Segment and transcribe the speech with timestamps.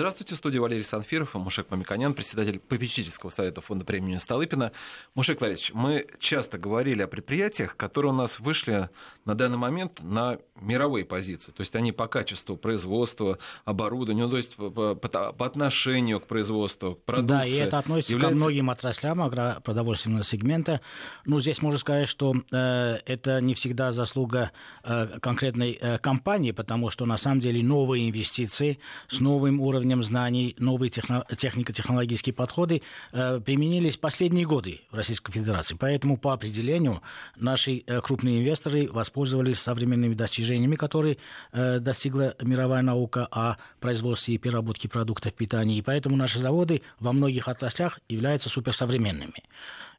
[0.00, 4.72] Здравствуйте, в студии Валерий Санфиров Мушек Мамиканян, председатель попечительского совета фонда премии Столыпина.
[5.14, 8.88] Мушек Ларисович, мы часто говорили о предприятиях, которые у нас вышли
[9.26, 11.52] на данный момент на мировые позиции.
[11.52, 16.26] То есть они по качеству производства, оборудования, ну, то есть по, по, по отношению к
[16.26, 17.36] производству, к продукции.
[17.36, 18.38] Да, и это относится является...
[18.38, 20.80] ко многим отраслям агропродовольственного сегмента.
[21.26, 26.88] Ну, здесь можно сказать, что э, это не всегда заслуга э, конкретной э, компании, потому
[26.88, 33.40] что на самом деле новые инвестиции с новым уровнем знаний, новые техно- технико-технологические подходы э,
[33.40, 35.76] применились последние годы в Российской Федерации.
[35.78, 37.02] Поэтому по определению
[37.36, 41.18] наши э, крупные инвесторы воспользовались современными достижениями, которые
[41.52, 45.76] э, достигла мировая наука о производстве и переработке продуктов питания.
[45.76, 49.42] И поэтому наши заводы во многих отраслях являются суперсовременными.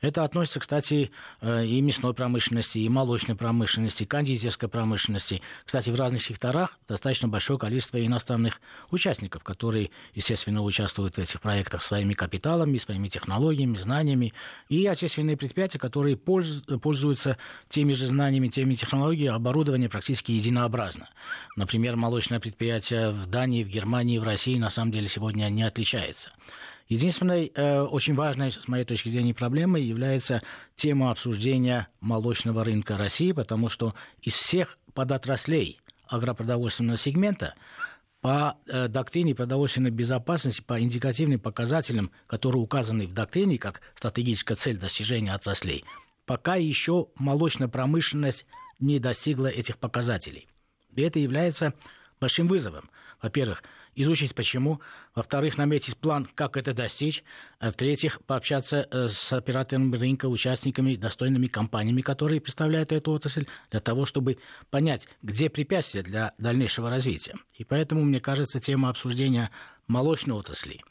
[0.02, 5.44] Это относится, кстати, э, и мясной промышленности, и молочной промышленности, и кондитерской промышленности.
[5.64, 11.84] Кстати, в разных секторах достаточно большое количество иностранных участников, которые, естественно, участвуют в этих проектах
[11.84, 14.34] своими капиталами, своими технологиями, знаниями,
[14.70, 17.38] и отечественные предприятия, которые пользуются
[17.70, 21.09] теми же знаниями, теми технологиями, оборудование практически единообразно.
[21.56, 26.31] Например, молочное предприятие в Дании, в Германии, в России на самом деле сегодня не отличается.
[26.92, 30.42] Единственной э, очень важной, с моей точки зрения, проблемой является
[30.75, 37.56] тема обсуждения молочного рынка России, потому что из всех подотраслей агропродовольственного сегмента
[38.19, 44.78] по э, доктрине продовольственной безопасности, по индикативным показателям, которые указаны в доктрине как стратегическая цель
[44.78, 45.86] достижения отраслей,
[46.25, 48.45] пока еще молочная промышленность
[48.81, 50.50] не достигла этих показателей.
[50.94, 51.73] И это является
[52.19, 52.89] большим вызовом.
[53.22, 53.64] Во-первых,
[53.95, 54.81] изучить почему,
[55.16, 57.23] во-вторых, наметить план, как это достичь,
[57.59, 63.80] а в-третьих, пообщаться э, с операторами рынка, участниками, достойными компаниями, которые представляют эту отрасль, для
[63.80, 64.38] того, чтобы
[64.69, 67.36] понять, где препятствия для дальнейшего развития.
[67.56, 69.52] И поэтому, мне кажется, тема обсуждения
[69.88, 70.81] молочной отрасли,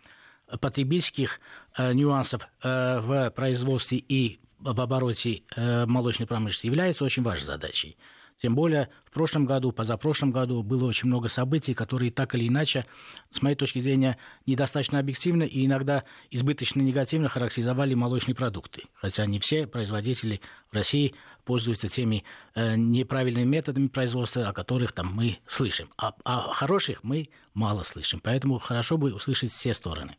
[0.61, 1.41] потребительских
[1.77, 7.97] э, нюансов э, в производстве и в обороте э, молочной промышленности является очень важной задачей.
[8.41, 12.87] Тем более в прошлом году, позапрошлом году было очень много событий, которые так или иначе,
[13.31, 18.85] с моей точки зрения, недостаточно объективно и иногда избыточно негативно характеризовали молочные продукты.
[18.95, 20.41] Хотя не все производители
[20.71, 21.15] в России
[21.45, 22.25] пользуются теми
[22.55, 25.91] э, неправильными методами производства, о которых там мы слышим.
[25.99, 28.21] А о хороших мы мало слышим.
[28.21, 30.17] Поэтому хорошо бы услышать все стороны.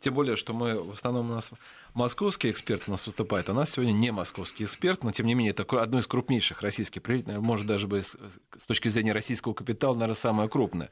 [0.00, 1.50] Тем более, что мы в основном у нас
[1.94, 5.34] московский эксперт у нас выступает, а у нас сегодня не московский эксперт, но тем не
[5.34, 10.14] менее это одно из крупнейших российских может даже быть с точки зрения российского капитала, наверное,
[10.14, 10.90] самое крупное.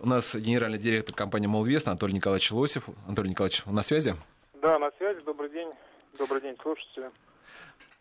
[0.00, 2.84] У нас генеральный директор компании «Молвест» Анатолий Николаевич Лосев.
[3.06, 4.16] Анатолий Николаевич, на связи?
[4.60, 5.20] Да, на связи.
[5.24, 5.68] Добрый день.
[6.18, 7.10] Добрый день, слушатели.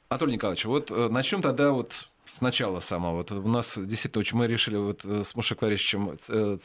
[0.09, 3.18] Анатолий Николаевич, вот э, начнем тогда вот сначала самого.
[3.18, 6.58] Вот у нас действительно очень мы решили вот э, с Мушей Кларичем э,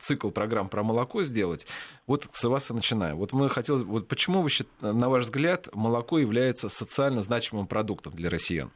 [0.00, 1.66] цикл программ про молоко сделать.
[2.06, 3.16] Вот с вас и начинаем.
[3.16, 8.30] Вот мы хотели, вот почему вы, на ваш взгляд, молоко является социально значимым продуктом для
[8.30, 8.70] россиян?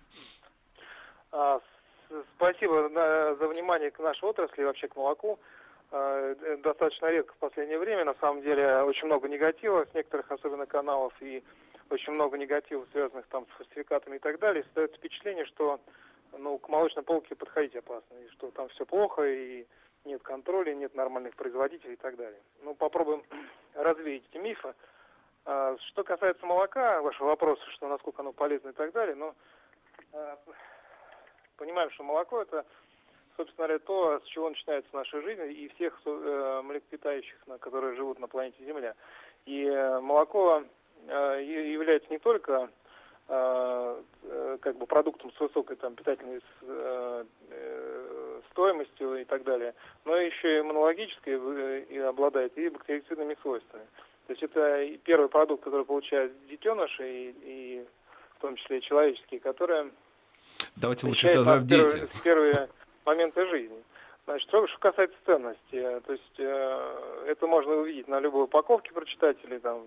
[1.33, 1.61] А,
[2.37, 2.89] спасибо
[3.39, 5.39] за внимание к нашей отрасли, вообще к молоку.
[5.93, 10.67] А, достаточно редко в последнее время, на самом деле, очень много негатива с некоторых, особенно
[10.67, 11.43] каналов, и
[11.91, 14.63] очень много негатива, связанных там с фальсификатами и так далее.
[14.65, 15.81] Создается впечатление, что
[16.39, 19.67] ну, к молочной полке подходить опасно, и что там все плохо, и
[20.05, 22.41] нет контроля, нет нормальных производителей и так далее.
[22.63, 23.23] Ну, попробуем
[23.75, 24.75] развеять эти мифы.
[25.45, 29.35] А, что касается молока, вашего вопроса, что насколько оно полезно и так далее, но
[30.13, 30.39] а,
[31.57, 32.65] понимаем, что молоко это,
[33.37, 38.19] собственно говоря, то, с чего начинается наша жизнь и всех э, млекопитающих, на, которые живут
[38.19, 38.95] на планете Земля.
[39.45, 40.65] И э, молоко
[41.07, 42.71] э, является не только
[43.31, 47.25] как бы продуктом с высокой там питательной э,
[48.51, 49.75] стоимостью и так далее,
[50.05, 53.85] но еще и иммунологической и обладает и бактерицидными свойствами.
[54.27, 57.87] То есть это первый продукт, который получают детеныши и, и
[58.37, 59.91] в том числе и человеческие, которые
[60.77, 62.07] Давайте лучше назовем дети.
[62.13, 62.69] В первые
[63.05, 63.83] моменты жизни.
[64.27, 69.59] Значит, что касается ценности, то есть э, это можно увидеть на любой упаковке, прочитать или
[69.59, 69.87] там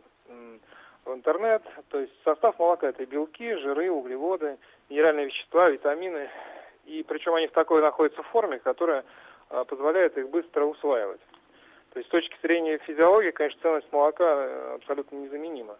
[1.05, 1.63] в интернет.
[1.89, 4.57] То есть состав молока это белки, жиры, углеводы,
[4.89, 6.29] минеральные вещества, витамины.
[6.85, 9.05] И причем они в такой находятся форме, которая
[9.49, 11.21] а, позволяет их быстро усваивать.
[11.93, 15.77] То есть с точки зрения физиологии, конечно, ценность молока э, абсолютно незаменима.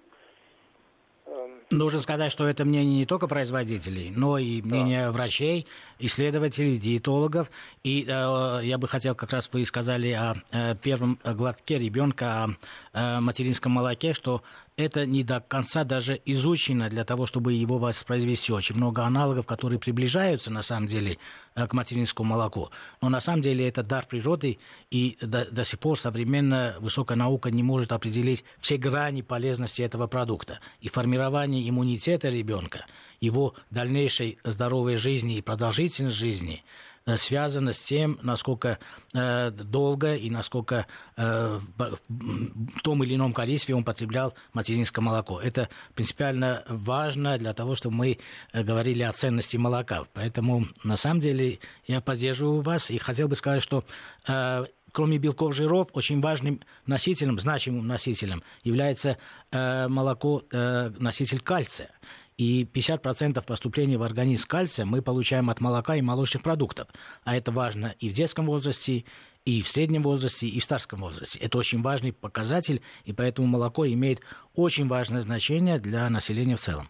[1.25, 1.61] Эм.
[1.71, 5.11] Нужно сказать, что это мнение не только производителей, но и мнение да.
[5.11, 5.65] врачей,
[5.99, 7.49] исследователей, диетологов.
[7.83, 12.47] И э, я бы хотел, как раз вы сказали о э, первом глотке ребенка, о
[12.93, 14.43] э, материнском молоке, что
[14.75, 18.51] это не до конца даже изучено для того, чтобы его воспроизвести.
[18.51, 21.17] Очень много аналогов, которые приближаются, на самом деле,
[21.55, 22.69] э, к материнскому молоку.
[23.01, 24.59] Но на самом деле это дар природы,
[24.89, 30.07] и до, до сих пор современная высокая наука не может определить все грани полезности этого
[30.07, 30.59] продукта.
[30.81, 32.85] И формирование иммунитета ребенка,
[33.21, 36.63] его дальнейшей здоровой жизни и продолжительность жизни–
[37.15, 38.79] связано с тем, насколько
[39.13, 45.39] э, долго и насколько э, в том или ином количестве он потреблял материнское молоко.
[45.39, 48.19] Это принципиально важно для того, чтобы мы
[48.53, 50.05] э, говорили о ценности молока.
[50.13, 53.83] Поэтому, на самом деле, я поддерживаю вас и хотел бы сказать, что
[54.27, 59.17] э, кроме белков, жиров, очень важным носителем, значимым носителем является
[59.51, 61.89] э, молоко, э, носитель кальция.
[62.37, 66.87] И 50% поступления в организм кальция мы получаем от молока и молочных продуктов.
[67.23, 69.05] А это важно и в детском возрасте,
[69.45, 71.39] и в среднем возрасте, и в старском возрасте.
[71.39, 74.21] Это очень важный показатель, и поэтому молоко имеет
[74.55, 76.89] очень важное значение для населения в целом.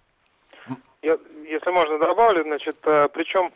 [1.01, 3.51] Я, если можно добавлю, значит, э, причем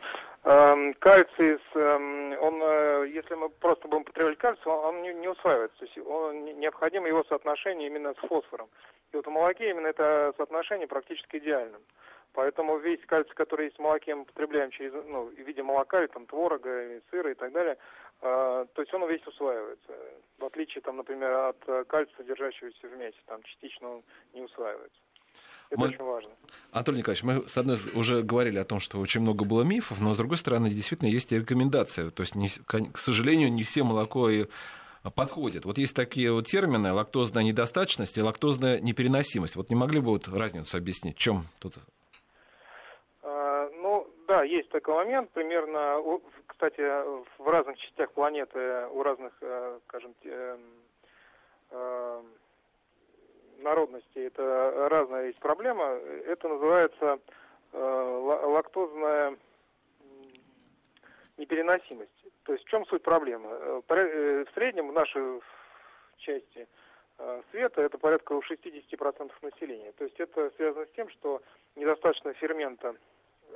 [0.48, 5.78] кальций, эм, он, э, если мы просто будем употреблять кальций, он не, не усваивается.
[5.78, 8.68] То есть он, необходимо его соотношение именно с фосфором.
[9.12, 11.82] И вот в молоке именно это соотношение практически идеальным.
[12.32, 16.06] Поэтому весь кальций, который есть в молоке, мы потребляем через, ну, в виде молока, или
[16.06, 17.76] там творога, и сыра и так далее,
[18.22, 19.92] э, то есть он весь усваивается.
[20.38, 25.00] В отличие, там, например, от э, кальция, содержащегося в мясе, там частично он не усваивается.
[25.70, 25.88] Это мы...
[25.88, 26.30] очень важно.
[26.70, 30.00] Анатолий Николаевич, мы, с одной стороны, уже говорили о том, что очень много было мифов,
[30.00, 32.10] но, с другой стороны, действительно есть и рекомендации.
[32.10, 34.46] То есть, не, к сожалению, не все молоко и
[35.14, 35.64] подходит.
[35.64, 39.56] Вот есть такие вот термины лактозная недостаточность и лактозная непереносимость.
[39.56, 41.16] Вот не могли бы вот разницу объяснить?
[41.16, 41.74] В чем тут?
[43.22, 45.30] А, ну, да, есть такой момент.
[45.30, 46.02] Примерно,
[46.46, 50.14] кстати, в разных частях планеты у разных, э, скажем,
[53.58, 55.84] э, народностей, это разная есть проблема.
[56.26, 57.18] Это называется
[57.72, 59.36] э, лактозная
[61.36, 62.10] непереносимость.
[62.44, 63.48] То есть в чем суть проблемы?
[63.50, 65.40] Э, э, в среднем в нашей
[66.18, 66.66] части
[67.50, 69.92] света это порядка у 60% населения.
[69.92, 71.42] То есть это связано с тем, что
[71.74, 72.94] недостаточно фермента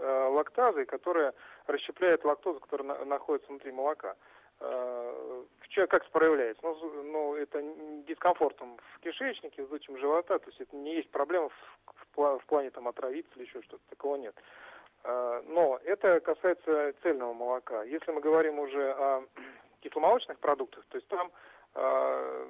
[0.01, 1.33] лактазы, которая
[1.69, 4.17] расщепляет лактозу, которая находится внутри молока.
[4.61, 5.45] Э,
[5.89, 6.63] как проявляется?
[6.65, 7.63] Ну, ну, это
[8.07, 12.71] дискомфортом в кишечнике, вздутием живота, то есть это не есть проблема в, в, в плане
[12.71, 14.35] там отравиться или еще что-то, такого нет.
[15.05, 17.85] Э, но это касается цельного молока.
[17.85, 19.25] Если мы говорим уже о
[19.81, 21.33] кисломолочных продуктах, то есть там
[21.75, 22.47] э,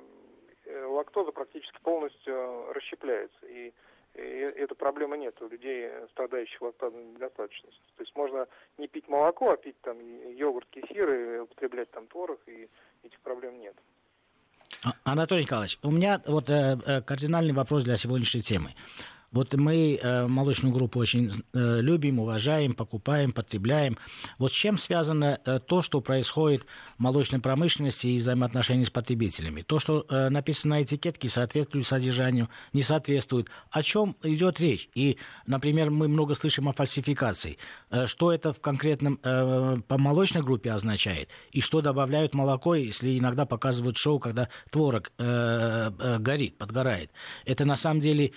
[0.87, 3.47] лактоза практически полностью расщепляется.
[3.47, 3.73] И
[4.15, 7.83] и этой проблемы нет у людей, страдающих лактозной недостаточностью.
[7.97, 8.47] То есть можно
[8.79, 9.99] не пить молоко, а пить там
[10.35, 12.69] йогурт, кефир и употреблять там творог, и
[13.03, 13.75] этих проблем нет.
[14.85, 18.75] А, Анатолий Николаевич, у меня вот э, э, кардинальный вопрос для сегодняшней темы.
[19.33, 23.97] Вот мы э, молочную группу очень э, любим, уважаем, покупаем, потребляем.
[24.39, 26.67] Вот с чем связано э, то, что происходит
[26.99, 29.63] в молочной промышленности и взаимоотношения с потребителями?
[29.63, 33.49] То, что написано на этикетке, соответствует содержанию, не соответствует.
[33.71, 34.89] О чем идет речь?
[34.95, 37.59] И, например, мы много слышим о фальсификации.
[38.07, 41.29] Что это в конкретном по молочной группе означает?
[41.51, 47.11] И что добавляют молоко, если иногда показывают шоу, когда творог горит, подгорает?
[47.45, 48.33] Это на самом деле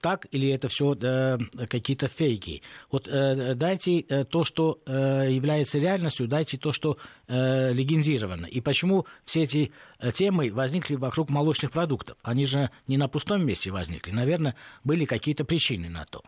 [0.00, 1.38] так или это все э,
[1.68, 2.62] какие-то фейки.
[2.90, 6.96] Вот э, дайте э, то, что является реальностью, дайте то, что
[7.28, 8.46] легендировано.
[8.46, 9.72] И почему все эти
[10.12, 12.16] темы возникли вокруг молочных продуктов?
[12.22, 14.10] Они же не на пустом месте возникли.
[14.10, 16.22] Наверное, были какие-то причины на то.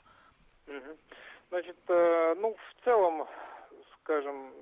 [1.50, 3.26] Значит, ну, в целом,
[4.00, 4.52] скажем,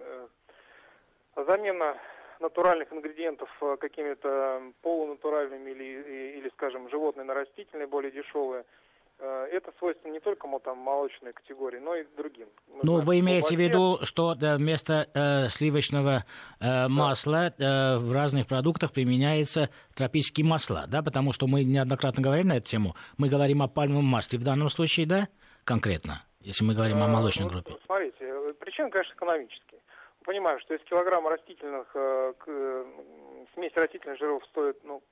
[1.37, 1.97] замена
[2.40, 8.64] натуральных ингредиентов какими-то полунатуральными или, или, скажем, животные на растительные, более дешевые–
[9.20, 12.48] это свойственно не только там, молочной категории, но и другим.
[12.68, 16.24] Мы ну, знаем, вы имеете в виду, что да, вместо э, сливочного
[16.60, 22.46] э, масла э, в разных продуктах применяется тропические масла, да, потому что мы неоднократно говорили
[22.46, 22.94] на эту тему.
[23.18, 25.28] Мы говорим о пальмовом масле в данном случае, да,
[25.64, 27.76] конкретно, если мы говорим о э, молочной ну, группе.
[27.86, 29.80] Смотрите, э, причины, конечно, экономические.
[30.24, 32.84] Понимаю, что из килограмма растительных, э, э,
[33.54, 35.02] смесь растительных жиров стоит, ну,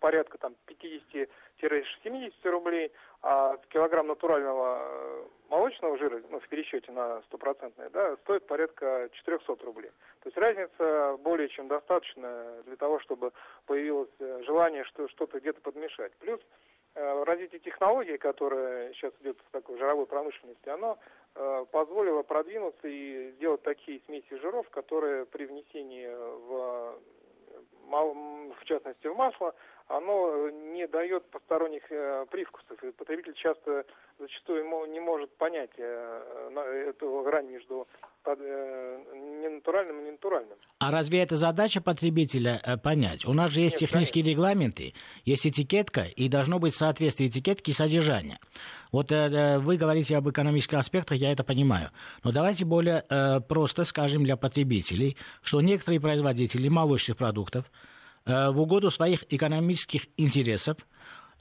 [0.00, 2.90] порядка там 50-70 рублей,
[3.22, 9.56] а килограмм натурального э, молочного жира, ну, в пересчете на стопроцентное, да, стоит порядка 400
[9.64, 9.90] рублей.
[10.22, 13.32] То есть разница более чем достаточно для того, чтобы
[13.66, 16.12] появилось э, желание что, что-то где-то подмешать.
[16.18, 16.40] Плюс
[16.94, 20.98] э, развитие технологий, которое сейчас идет в такой жировой промышленности, оно
[21.70, 26.98] позволило продвинуться и сделать такие смеси жиров, которые при внесении в
[27.90, 29.54] в частности в масло,
[29.90, 32.82] оно не дает посторонних э, привкусов.
[32.84, 33.84] И потребитель часто
[34.18, 37.88] зачастую не может понять э, эту грань между
[38.24, 39.02] э,
[39.42, 40.56] ненатуральным и ненатуральным.
[40.78, 43.26] А разве это задача потребителя э, понять?
[43.26, 44.40] У нас же есть Нет, технические конечно.
[44.40, 44.94] регламенты,
[45.24, 48.38] есть этикетка, и должно быть соответствие этикетки и содержания.
[48.92, 51.90] Вот э, вы говорите об экономических аспектах, я это понимаю.
[52.22, 57.80] Но давайте более э, просто скажем для потребителей, что некоторые производители молочных продуктов Э,
[58.30, 60.76] в угоду своих экономических интересов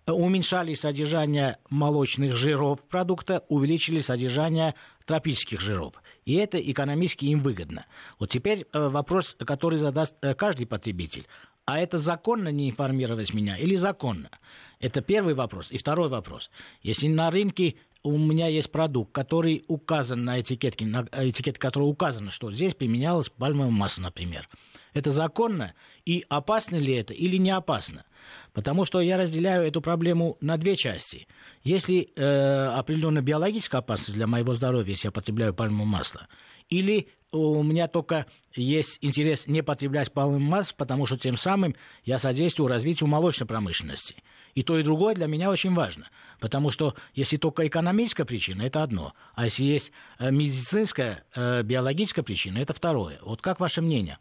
[0.05, 6.01] э, уменьшали содержание молочных жиров продукта, увеличили содержание тропических жиров.
[6.25, 7.85] И это экономически им выгодно.
[8.19, 11.27] Вот теперь э, вопрос, который задаст каждый потребитель.
[11.65, 14.31] А это законно не информировать меня или законно?
[14.79, 15.69] Это первый вопрос.
[15.71, 16.49] И второй вопрос.
[16.81, 22.31] Если на рынке у меня есть продукт, который указан на этикетке, на этикетке которого указано,
[22.31, 24.49] что здесь применялось пальмовое масло, например–
[24.93, 25.73] это законно
[26.05, 28.05] и опасно ли это или не опасно?
[28.53, 31.27] Потому что я разделяю эту проблему на две части.
[31.63, 36.27] Если э, определенная биологическая опасность для моего здоровья, если я потребляю пальмовое масло,
[36.69, 42.17] или у меня только есть интерес не потреблять пальмовое масло, потому что тем самым я
[42.17, 44.15] содействую развитию молочной промышленности.
[44.55, 46.09] И то, и другое для меня очень важно.
[46.39, 49.13] Потому что если только экономическая причина, это одно.
[49.35, 53.19] А если есть э, медицинская, э, биологическая причина, это второе.
[53.21, 54.17] Вот как ваше мнение?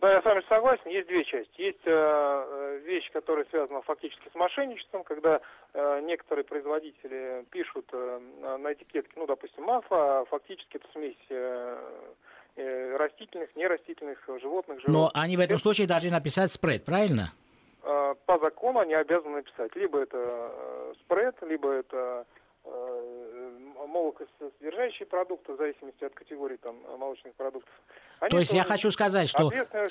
[0.00, 0.88] Да, я с вами согласен.
[0.90, 1.60] Есть две части.
[1.60, 5.40] Есть э, э, вещь, которая связана фактически с мошенничеством, когда
[5.74, 8.20] э, некоторые производители пишут э,
[8.58, 11.78] на этикетке, ну, допустим, масло, а фактически это смесь э,
[12.56, 14.92] э, растительных, нерастительных, животных жиров.
[14.92, 17.32] Но они в этом случае должны написать спред, правильно?
[17.82, 19.74] Э, по закону они обязаны написать.
[19.74, 22.24] Либо это э, спред, либо это
[22.70, 23.27] Э,
[23.88, 27.72] молокосодержащие продукты, в зависимости от категории там, молочных продуктов.
[28.20, 29.88] Они То есть я хочу сказать, что э,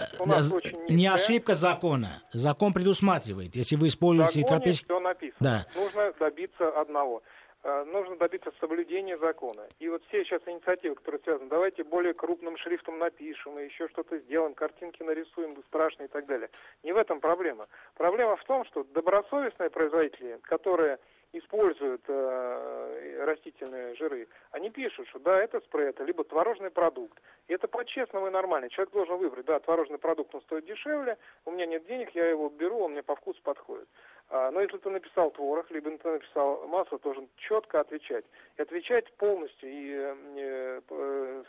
[0.90, 2.24] не ошибка закона.
[2.34, 4.42] Закон предусматривает, если вы используете...
[4.42, 5.38] Законе все написано.
[5.40, 5.66] Да.
[5.76, 7.24] Нужно добиться одного.
[7.64, 9.68] Э, нужно добиться соблюдения закона.
[9.80, 14.18] И вот все сейчас инициативы, которые связаны, давайте более крупным шрифтом напишем, и еще что-то
[14.20, 16.50] сделаем, картинки нарисуем страшные и так далее.
[16.84, 17.68] Не в этом проблема.
[17.96, 21.00] Проблема в том, что добросовестные производители, которые
[21.34, 27.22] используют э, растительные жиры, они пишут, что да, это спред, либо творожный продукт.
[27.48, 28.70] И это по-честному и нормально.
[28.70, 32.50] Человек должен выбрать, да, творожный продукт, он стоит дешевле, у меня нет денег, я его
[32.50, 33.88] беру, он мне по вкусу подходит.
[34.30, 38.26] А, но если ты написал творог, либо ты написал масло, должен четко отвечать.
[38.58, 41.44] И отвечать полностью и э, э,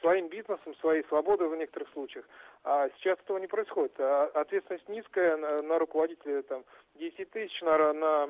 [0.00, 2.24] своим бизнесом, своей свободой в некоторых случаях.
[2.64, 3.92] А сейчас этого не происходит.
[3.98, 6.64] А ответственность низкая на, на руководителя там
[6.96, 8.28] 10 тысяч на, на,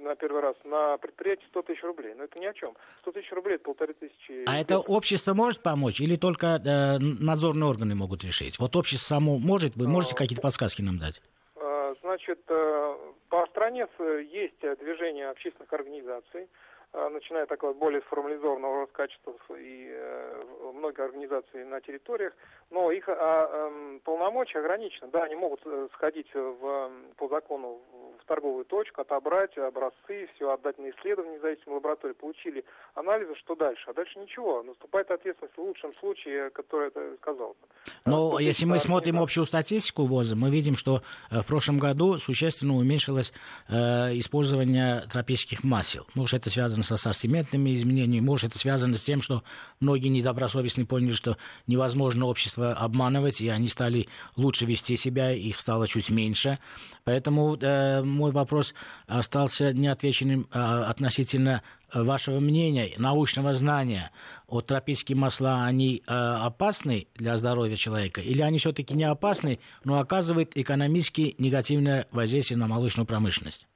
[0.00, 2.14] на первый раз, на предприятие 100 тысяч рублей.
[2.14, 2.74] Но это ни о чем.
[3.00, 4.44] 100 тысяч рублей это полторы тысячи.
[4.46, 8.58] А это общество может помочь или только э, надзорные органы могут решить?
[8.58, 9.76] Вот общество само может?
[9.76, 11.22] Вы можете а, какие-то подсказки нам дать?
[11.56, 12.96] А, значит, э,
[13.28, 13.86] по стране
[14.30, 16.48] есть движение общественных организаций,
[16.92, 20.42] начиная такого более сформализованного Роскачества и э,
[20.74, 22.34] многие организации на территориях,
[22.70, 25.10] но их а, а, полномочия ограничены.
[25.10, 27.80] Да, они могут э, сходить в, по закону
[28.20, 33.84] в торговую точку, отобрать образцы, все отдать на исследование независимой лаборатории, получили анализы, что дальше?
[33.88, 34.62] А дальше ничего.
[34.62, 37.56] Наступает ответственность в лучшем случае, который это сказал.
[38.04, 42.18] Но а, если мы смотрим общую статистику ВОЗа, мы видим, что э, в прошлом году
[42.18, 43.32] существенно уменьшилось
[43.68, 46.06] э, использование тропических масел.
[46.14, 49.42] Может, это связано со сортиментными изменениями, может, это связано с тем, что
[49.80, 51.36] многие недобросовестно поняли, что
[51.66, 56.58] невозможно общество обманывать, и они стали лучше вести себя, их стало чуть меньше.
[57.04, 58.74] Поэтому э, мой вопрос
[59.06, 61.62] остался неотвеченным э, относительно
[61.92, 64.10] вашего мнения, научного знания
[64.46, 69.98] о тропические масла, они э, опасны для здоровья человека, или они все-таки не опасны, но
[69.98, 73.66] оказывают экономически негативное воздействие на молочную промышленность?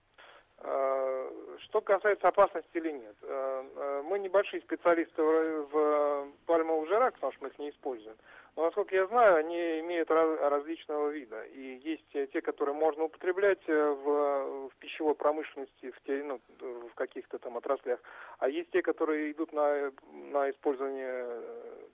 [1.77, 7.33] Э, что касается опасности или нет, э, э, мы небольшие специалисты в пальмовых жирах, потому
[7.33, 8.17] что мы их не используем.
[8.57, 11.45] Но, насколько я знаю, они имеют раз, различного вида.
[11.45, 16.95] И есть те, которые можно употреблять э, в, в пищевой промышленности, в, те, ну, в
[16.95, 18.01] каких-то там отраслях,
[18.39, 19.93] а есть те, которые идут на,
[20.33, 21.27] на использование,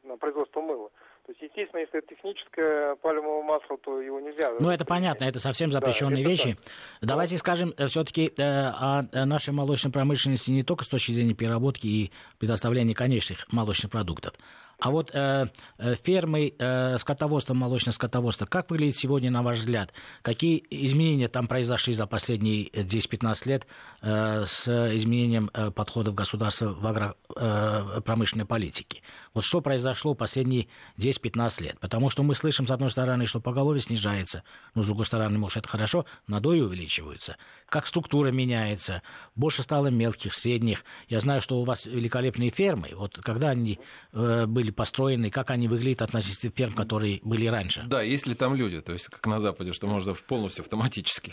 [0.05, 0.91] на производство мыла.
[1.25, 4.50] То есть, естественно, если это техническое пальмовое масло, то его нельзя.
[4.59, 6.55] Ну, это понятно, это совсем запрещенные да, вещи.
[6.55, 7.09] Так.
[7.09, 11.87] Давайте скажем э, все-таки э, о нашей молочной промышленности не только с точки зрения переработки
[11.87, 14.35] и предоставления конечных молочных продуктов,
[14.83, 15.47] А вот э,
[15.79, 19.93] э, фермы, э, скотоводство, молочное скотоводство, как выглядит сегодня, на ваш взгляд?
[20.23, 23.67] Какие изменения там произошли за последние 10-15 лет
[24.01, 29.03] э, с изменением э, подходов государства в агропромышленной э, политике?
[29.35, 30.67] Вот что произошло последние
[30.99, 31.79] 10-15 лет?
[31.79, 34.43] Потому что мы слышим, с одной стороны, что поголовье снижается,
[34.75, 37.37] но с другой стороны, может, это хорошо, надои увеличиваются.
[37.69, 39.03] Как структура меняется,
[39.37, 40.85] больше стало мелких, средних.
[41.09, 42.91] Я знаю, что у вас великолепные фермы.
[42.97, 43.79] Вот когда они
[44.12, 47.85] э, были построены, как они выглядят относительно ферм, которые были раньше?
[47.87, 51.33] Да, есть ли там люди, то есть как на Западе, что можно полностью автоматически?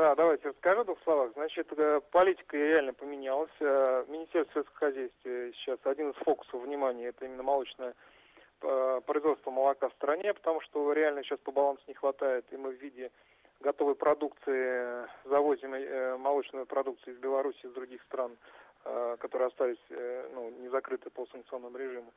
[0.00, 1.32] Да, давайте расскажу в двух словах.
[1.34, 3.50] Значит, э, политика реально поменялась.
[3.60, 7.94] Э, Министерство сельского хозяйства сейчас один из фокусов внимания это именно молочное
[8.62, 12.70] э, производство молока в стране, потому что реально сейчас по балансу не хватает, и мы
[12.70, 13.10] в виде
[13.60, 15.72] готовой продукции завозим
[16.18, 18.38] молочную продукцию из Беларуси, из других стран,
[19.18, 19.84] которые остались
[20.32, 22.10] ну, не закрыты по санкционному режиму.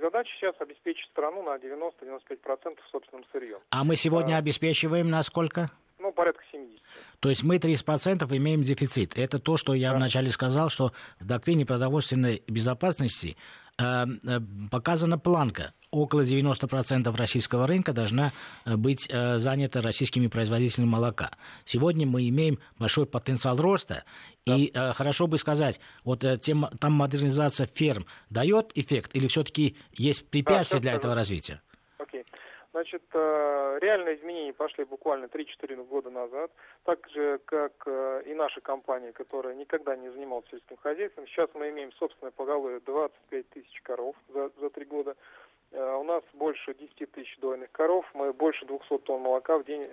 [0.00, 3.60] Задача сейчас обеспечить страну на 90-95% собственным сырьем.
[3.70, 4.38] А мы сегодня а...
[4.38, 5.70] обеспечиваем на сколько?
[5.98, 6.80] Ну, порядка 70.
[7.20, 9.18] То есть мы 30% имеем дефицит.
[9.18, 9.96] Это то, что я да.
[9.96, 13.36] вначале сказал, что в доктрине продовольственной безопасности
[13.78, 15.72] показана планка.
[15.90, 18.32] Около 90% российского рынка должна
[18.66, 21.30] э, быть э, занята российскими производителями молока.
[21.64, 24.04] Сегодня мы имеем большой потенциал роста,
[24.44, 24.54] да.
[24.54, 29.76] и э, хорошо бы сказать, вот э, тем, там модернизация ферм дает эффект, или все-таки
[29.92, 31.62] есть препятствия да, для этого развития?
[32.72, 36.50] Значит, э, реальные изменения пошли буквально 3-4 года назад,
[36.84, 41.26] так же, как э, и наша компания, которая никогда не занималась сельским хозяйством.
[41.26, 45.16] Сейчас мы имеем собственное поголовье 25 тысяч коров за, за 3 года.
[45.72, 49.88] Э, у нас больше 10 тысяч дойных коров, мы больше 200 тонн молока в день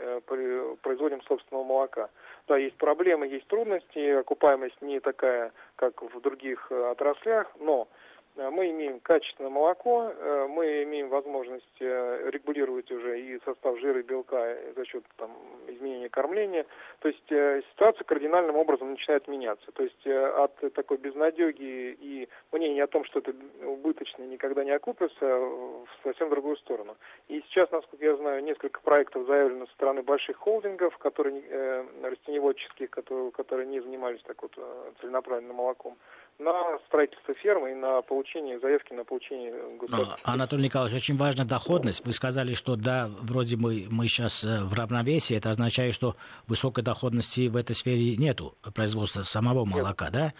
[0.82, 2.10] производим собственного молока.
[2.50, 7.88] Да, есть проблемы, есть трудности, окупаемость не такая, как в других отраслях, но
[8.36, 14.04] мы имеем качественное молоко, э, мы имеем возможность э, регулировать уже и состав жира и
[14.04, 15.32] белка за счет там,
[15.68, 16.65] изменения кормления.
[17.00, 17.24] То есть
[17.72, 19.72] ситуация кардинальным образом начинает меняться.
[19.72, 25.25] То есть от такой безнадеги и мнения о том, что это убыточно никогда не окупится,
[25.25, 26.98] в совсем другую сторону.
[27.27, 33.32] И сейчас, насколько я знаю, несколько проектов заявлено со стороны больших холдингов, которые растеневодческих, которые,
[33.32, 34.54] которые не занимались так вот
[35.00, 35.98] целенаправленным молоком
[36.39, 40.18] на строительство фермы и на получение заявки на получение государства.
[40.24, 42.06] Анатолий Николаевич, очень важна доходность.
[42.06, 45.36] Вы сказали, что да, вроде мы, мы сейчас э, в равновесии.
[45.36, 46.15] Это означает, что
[46.48, 50.13] высокой доходности в этой сфере нету производства самого молока, Нет.
[50.13, 50.34] да?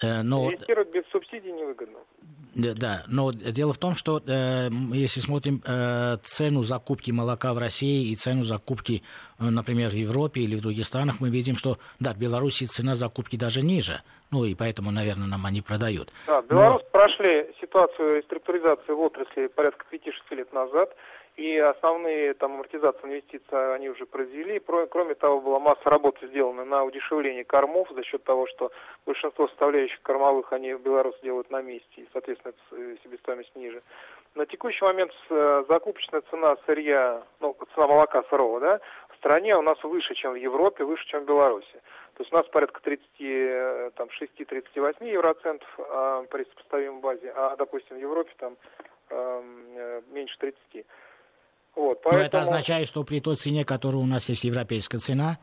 [0.00, 0.50] Э, но...
[0.50, 1.98] Инвестировать без субсидий невыгодно.
[2.54, 8.12] Да, но дело в том, что э, если смотрим э, цену закупки молока в России
[8.12, 9.02] и цену закупки,
[9.40, 12.94] э, например, в Европе или в других странах, мы видим, что да, в Беларуси цена
[12.94, 14.02] закупки даже ниже.
[14.30, 16.12] Ну и поэтому, наверное, нам они продают.
[16.26, 16.90] Да, Беларусь но...
[16.90, 20.94] прошли ситуацию реструктуризации в отрасли порядка 5-6 лет назад.
[21.36, 24.60] И основные там амортизации инвестиций они уже произвели.
[24.60, 28.70] Кроме того, была масса работы сделана на удешевление кормов за счет того, что
[29.04, 33.82] большинство составляющих кормовых они белорусы делают на месте, и, соответственно, э, себестоимость ниже.
[34.36, 39.62] На текущий момент э, закупочная цена сырья, ну, цена молока сырого, да, в стране у
[39.62, 41.80] нас выше, чем в Европе, выше, чем в Беларуси.
[42.14, 42.80] То есть у нас порядка
[43.18, 48.56] 36-38 э, евроцентов а, при сопоставимой базе, а, допустим, в Европе там
[49.10, 50.86] э, меньше 30.
[51.76, 52.20] Вот, поэтому...
[52.20, 55.38] Но это означает, что при той цене, которая у нас есть европейская цена,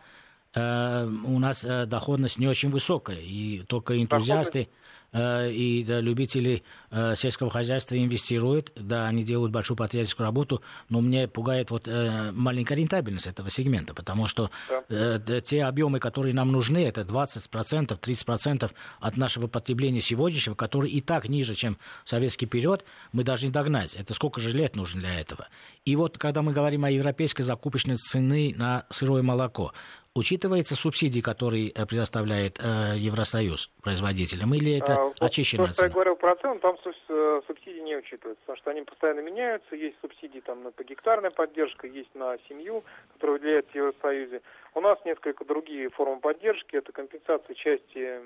[0.54, 4.68] у нас э, доходность не очень высокая, и только энтузиасты...
[5.14, 11.28] Э, и любители э, сельского хозяйства инвестируют, да, они делают большую патриотическую работу, но мне
[11.28, 14.50] пугает вот э, маленькая рентабельность этого сегмента, потому что
[14.90, 15.20] да.
[15.42, 21.28] те объемы, которые нам нужны, это 20%, 30% от нашего потребления сегодняшнего, которые и так
[21.28, 23.96] ниже, чем советский период, мы должны догнать.
[23.96, 25.48] Это сколько же лет нужно для этого?
[25.84, 29.74] И вот когда мы говорим о европейской закупочной цены на сырое молоко,
[30.14, 35.88] Учитывается субсидии, которые э, предоставляет э, Евросоюз производителям, или это а, очищенная то, цена?
[35.88, 39.74] я говорил про цену, там э, субсидии не учитываются, потому что они постоянно меняются.
[39.74, 44.42] Есть субсидии там на гектарная поддержка, есть на семью, которая выделяет в Евросоюзе.
[44.76, 46.76] У нас несколько другие формы поддержки.
[46.76, 48.20] Это компенсация части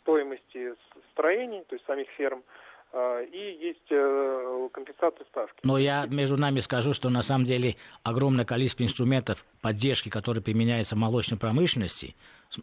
[0.00, 0.74] стоимости
[1.12, 2.42] строений, то есть самих ферм,
[2.92, 5.60] и есть э, компенсация ставки.
[5.62, 10.96] Но я между нами скажу, что на самом деле огромное количество инструментов поддержки, которые применяются
[10.96, 12.16] в молочной промышленности,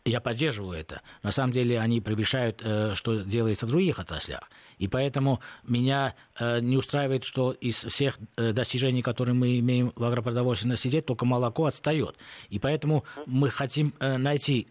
[0.05, 1.01] я поддерживаю это.
[1.23, 4.49] На самом деле они превышают, э, что делается в других отраслях.
[4.77, 10.03] И поэтому меня э, не устраивает, что из всех э, достижений, которые мы имеем в
[10.03, 12.15] агропродовольственной сети, только молоко отстает.
[12.49, 14.67] И поэтому мы хотим найти,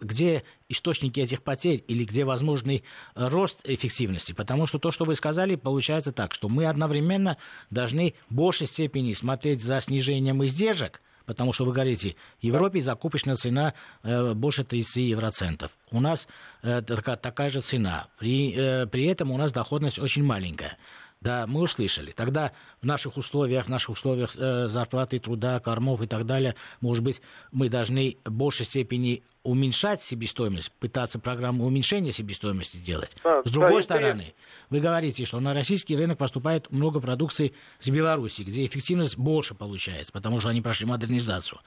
[0.00, 2.84] где источники этих потерь или где возможный
[3.14, 4.32] рост эффективности.
[4.32, 7.36] Потому что то, что вы сказали, получается так, что мы одновременно
[7.70, 13.36] должны в большей степени смотреть за снижением издержек, потому что вы говорите, в Европе закупочная
[13.36, 15.72] цена э, больше 30 евроцентов.
[15.90, 16.26] У нас
[16.62, 18.08] э, такая, же цена.
[18.18, 20.78] При, э, при этом у нас доходность очень маленькая.
[21.20, 22.12] Да, мы услышали.
[22.12, 27.02] Тогда в наших условиях, в наших условиях э, зарплаты, труда, кормов и так далее, может
[27.02, 33.16] быть, мы должны в большей степени уменьшать себестоимость, пытаться программу уменьшения себестоимости делать.
[33.24, 34.34] Да, С другой да, стороны, и...
[34.70, 40.12] вы говорите, что на российский рынок поступает много продукции с Беларуси, где эффективность больше получается,
[40.12, 41.60] потому что они прошли модернизацию.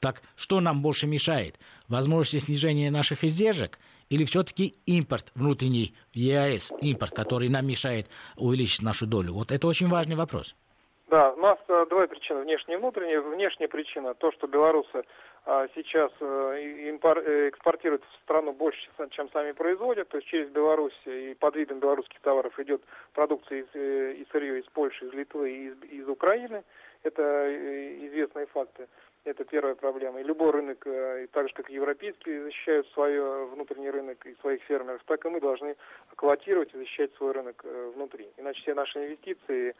[0.00, 1.58] Так что нам больше мешает?
[1.86, 9.06] Возможности снижения наших издержек– или все-таки импорт внутренний ЕАЭС, импорт, который нам мешает увеличить нашу
[9.06, 9.32] долю?
[9.32, 10.54] Вот это очень важный вопрос.
[11.08, 13.20] Да, у нас э, две причины, внешняя и внутренняя.
[13.20, 15.04] Внешняя причина, то, что белорусы
[15.46, 16.96] э, сейчас э,
[17.48, 22.18] экспортируют в страну больше, чем сами производят, то есть через Беларусь и под видом белорусских
[22.20, 26.64] товаров идет продукция из, и сырье из Польши, из Литвы и из, из Украины.
[27.04, 27.22] Это
[28.08, 28.88] известные факты.
[29.26, 30.20] Это первая проблема.
[30.20, 34.62] И любой рынок, э, так же как и европейский, защищают свой внутренний рынок и своих
[34.62, 35.74] фермеров, так и мы должны
[36.12, 38.28] эксплуатировать и защищать свой рынок э, внутри.
[38.36, 39.74] Иначе все наши инвестиции,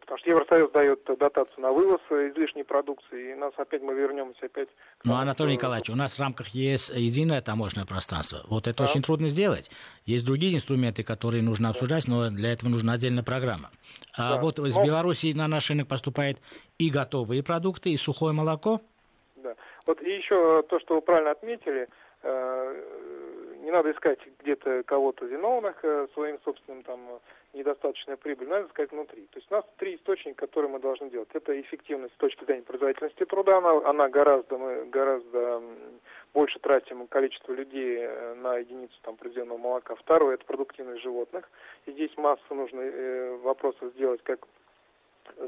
[0.00, 4.68] потому что Евросоюз дает дотацию на вывоз излишней продукции, и нас опять мы вернемся опять
[4.98, 8.42] к Ну, Анатолий Николаевич, у нас в рамках ЕС единое таможенное пространство.
[8.48, 8.84] Вот это да.
[8.84, 9.70] очень трудно сделать.
[10.04, 13.70] Есть другие инструменты, которые нужно обсуждать, но для этого нужна отдельная программа.
[14.16, 14.40] А да.
[14.40, 14.84] вот из но...
[14.84, 16.38] Беларуси на наш рынок поступает
[16.78, 18.80] и готовые продукты, и сухое молоко.
[19.36, 19.54] Да.
[19.86, 21.88] Вот и еще то, что вы правильно отметили,
[22.22, 22.82] э,
[23.64, 27.00] не надо искать где-то кого-то виновных э, своим собственным там
[27.54, 29.22] недостаточной прибылью, надо искать внутри.
[29.30, 31.28] То есть у нас три источника, которые мы должны делать.
[31.32, 35.62] Это эффективность с точки зрения производительности труда, она, она гораздо, мы гораздо
[36.34, 39.94] больше тратим количество людей э, на единицу там, произведенного молока.
[39.94, 41.48] Второе– это продуктивность животных.
[41.86, 44.40] И здесь массу нужно э, вопросов сделать, как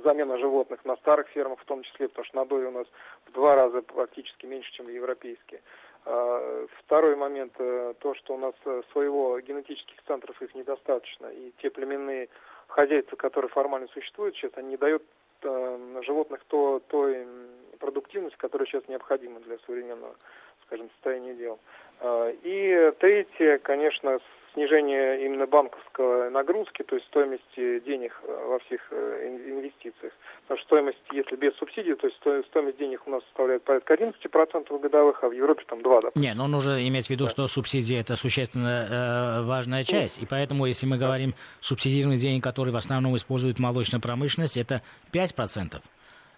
[0.04, 2.86] замена животных на старых фермах, в том числе, потому что надои у нас
[3.26, 5.60] в два раза практически меньше, чем европейские.
[6.08, 11.52] А, второй момент, э, то, что у нас э, своего генетических центров их недостаточно, и
[11.60, 12.28] те племенные
[12.68, 15.02] хозяйства, которые формально существуют сейчас, они не дают
[15.42, 17.26] э, животных то, той
[17.80, 20.14] продуктивности, которая сейчас необходима для современного
[20.66, 21.58] скажем, состояние дел.
[22.00, 24.20] А, и третье, конечно,
[24.56, 30.12] снижение именно банковской нагрузки, то есть стоимости денег э, во всех э, инвестициях.
[30.42, 34.80] Потому что стоимость, если без субсидий, то есть стоимость денег у нас составляет порядка 11%
[34.80, 36.00] годовых, а в Европе там 2%.
[36.02, 36.10] Да.
[36.14, 37.30] Не, но нужно иметь в виду, да.
[37.30, 40.22] что субсидии это существенно э, важная часть.
[40.22, 44.80] И поэтому, если мы говорим субсидированные деньги, которые в основном используют молочная промышленность, это
[45.12, 45.82] 5%.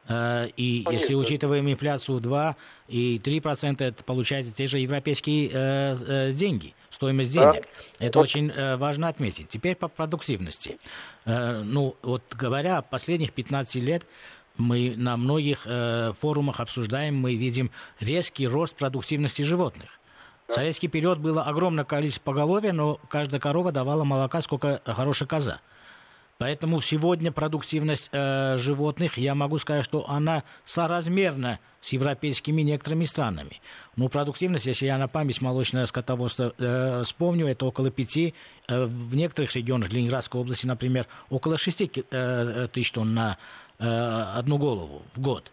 [0.09, 1.03] Э, и Конечно.
[1.03, 2.57] если учитываем инфляцию 2
[2.89, 7.69] и 3%, это получается те же европейские э, э, деньги, стоимость денег.
[7.99, 8.07] Да.
[8.07, 8.23] Это вот.
[8.25, 9.49] очень важно отметить.
[9.49, 10.79] Теперь по продуктивности.
[11.27, 14.05] Ну, вот говоря о последних 15 лет,
[14.57, 15.67] мы на многих
[16.19, 19.91] форумах обсуждаем, мы видим резкий рост продуктивности животных.
[20.49, 25.61] В советский период было огромное количество поголовья, но каждая корова давала молока, сколько хорошая коза.
[26.39, 33.61] Поэтому сегодня продуктивность э, животных, я могу сказать, что она соразмерна с европейскими некоторыми странами.
[33.97, 38.35] Но продуктивность, если я на память молочное скотоводство э, вспомню, это около пяти,
[38.69, 43.37] э, в некоторых регионах Ленинградской области, например, около шести э, тысяч тонн на
[43.81, 43.85] э,
[44.37, 45.51] одну голову в год.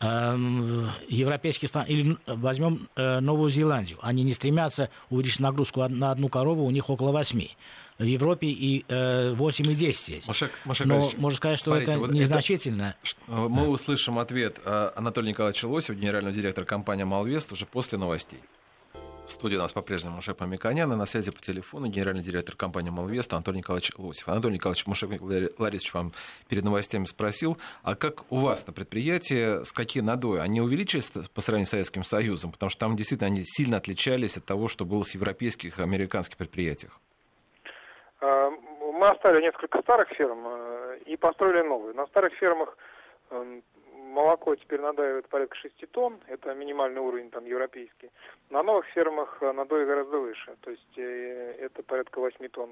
[0.00, 6.28] Эм, европейские страны, или возьмем э, Новую Зеландию, они не стремятся увеличить нагрузку на одну
[6.28, 7.56] корову, у них около восьми
[7.98, 10.28] в Европе и э, 8 и 10 есть.
[10.28, 12.96] Машек, Машек Но можно сказать, что смотрите, это вот незначительно.
[13.02, 13.68] Это, мы да.
[13.68, 18.40] услышим ответ э, Анатолия Николаевича Лосева, генерального директора компании «Малвест», уже после новостей.
[19.26, 22.90] В студии у нас по-прежнему Мушек Мамиканян, и на связи по телефону генеральный директор компании
[22.90, 24.28] «Малвест» Анатолий Николаевич Лосев.
[24.28, 25.10] Анатолий Николаевич Мушек
[25.58, 26.12] Ларисович вам
[26.48, 30.38] перед новостями спросил, а как у вас на предприятии, с какие надои?
[30.38, 32.52] Они увеличились по сравнению с Советским Союзом?
[32.52, 36.36] Потому что там действительно они сильно отличались от того, что было с европейских и американских
[36.36, 37.00] предприятиях.
[38.20, 41.94] А, мы оставили несколько старых ферм э, и построили новые.
[41.94, 42.76] На старых фермах
[43.30, 43.62] эм,
[44.16, 48.10] молоко теперь надоивает порядка 6 тонн, это минимальный уровень там европейский.
[48.48, 52.70] На новых фермах надои гораздо выше, то есть это порядка 8 тонн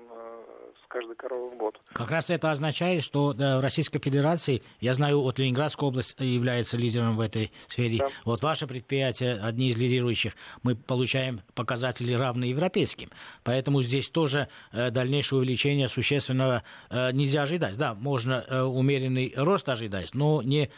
[0.82, 1.78] с каждой коровы в год.
[1.92, 7.16] Как раз это означает, что в Российской Федерации, я знаю, вот Ленинградская область является лидером
[7.16, 8.08] в этой сфере, да.
[8.24, 13.10] вот ваше предприятие, одни из лидирующих, мы получаем показатели равные европейским,
[13.42, 17.76] поэтому здесь тоже дальнейшее увеличение существенного нельзя ожидать.
[17.76, 20.70] Да, можно умеренный рост ожидать, но не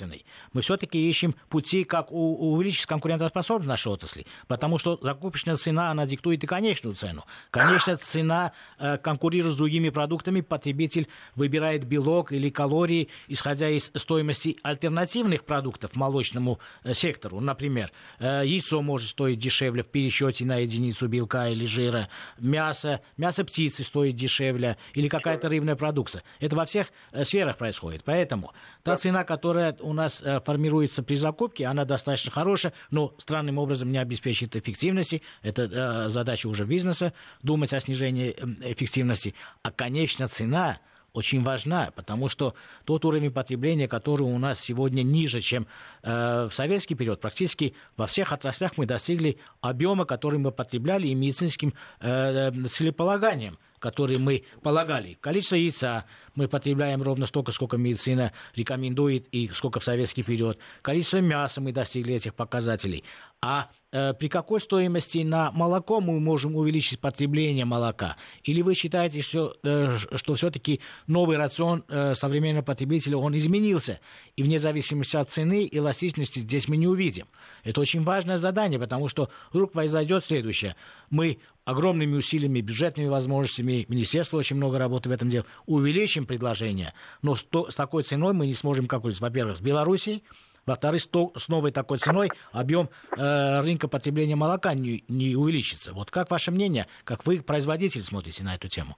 [0.00, 0.24] существенный.
[0.52, 6.42] Мы все-таки ищем пути, как увеличить конкурентоспособность нашей отрасли, потому что закупочная цена, она диктует
[6.44, 7.24] и конечную цену.
[7.50, 14.56] Конечная цена э, конкурирует с другими продуктами, потребитель выбирает белок или калории, исходя из стоимости
[14.62, 17.40] альтернативных продуктов молочному э, сектору.
[17.40, 22.08] Например, э, яйцо может стоить дешевле в пересчете на единицу белка или жира,
[22.38, 26.22] мясо, мясо птицы стоит дешевле или какая-то рыбная продукция.
[26.40, 26.88] Это во всех
[27.22, 28.02] сферах происходит.
[28.04, 33.58] Поэтому та цена, которая у нас э, формируется при закупке, она достаточно хорошая, но странным
[33.58, 35.22] образом не обеспечит эффективности.
[35.42, 39.34] Это э, задача уже бизнеса, думать о снижении э, эффективности.
[39.62, 40.78] А конечная цена
[41.12, 45.66] очень важна, потому что тот уровень потребления, который у нас сегодня ниже, чем
[46.02, 51.14] э, в советский период, практически во всех отраслях мы достигли объема, который мы потребляли и
[51.14, 55.18] медицинским э, целеполаганием которые мы полагали.
[55.20, 56.04] Количество яйца
[56.36, 60.58] мы потребляем ровно столько, сколько медицина рекомендует и сколько в советский период.
[60.82, 63.02] Количество мяса мы достигли этих показателей.
[63.40, 68.16] А при какой стоимости на молоко мы можем увеличить потребление молока?
[68.44, 74.00] Или вы считаете, что, э, что все-таки новый рацион э, современного потребителя, он изменился?
[74.36, 77.26] И вне зависимости от цены, эластичности здесь мы не увидим.
[77.64, 80.76] Это очень важное задание, потому что вдруг произойдет следующее.
[81.10, 87.36] Мы огромными усилиями, бюджетными возможностями, министерство очень много работы в этом деле, увеличим предложение, но
[87.36, 90.22] с, то, с такой ценой мы не сможем конкурировать, во-первых, с Белоруссией,
[90.66, 95.92] во-вторых, с новой такой ценой объем э, рынка потребления молока не, не увеличится.
[95.92, 98.96] Вот как ваше мнение, как вы, производитель, смотрите на эту тему?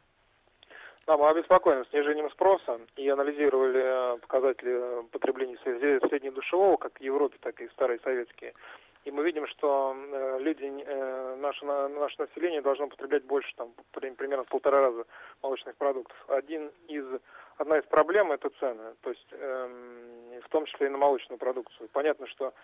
[1.07, 7.61] Да, мы обеспокоены снижением спроса и анализировали э, показатели потребления среднедушевого, как в Европе, так
[7.61, 8.55] и старые советские.
[9.05, 14.45] И мы видим, что э, люди, э, наше, наше население должно потреблять больше, там, примерно
[14.45, 15.05] в полтора раза
[15.43, 16.17] молочных продуктов.
[16.29, 17.05] Один из,
[17.57, 21.89] одна из проблем– это цены, то есть э, в том числе и на молочную продукцию.
[21.93, 22.55] Понятно, что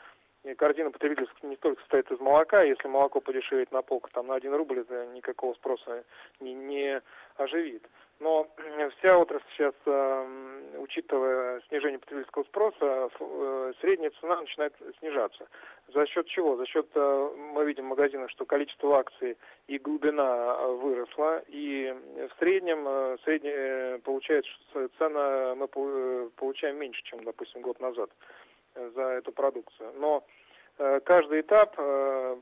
[0.56, 4.54] корзина потребительская не только состоит из молока, если молоко подешевеет на полку там, на 1
[4.54, 6.04] рубль, это никакого спроса
[6.38, 7.02] не, не
[7.36, 7.84] оживит.
[8.20, 8.48] Но
[8.98, 15.46] вся отрасль сейчас, эм, учитывая снижение потребительского спроса, э, средняя цена начинает снижаться.
[15.94, 16.56] За счет чего?
[16.56, 19.36] За счет, э, мы видим в магазинах, что количество акций
[19.68, 27.22] и глубина э, выросла, и в среднем средняя, получается, что цена мы получаем меньше, чем,
[27.24, 28.10] допустим, год назад
[28.74, 29.92] за эту продукцию.
[29.96, 30.24] Но
[31.04, 31.76] каждый этап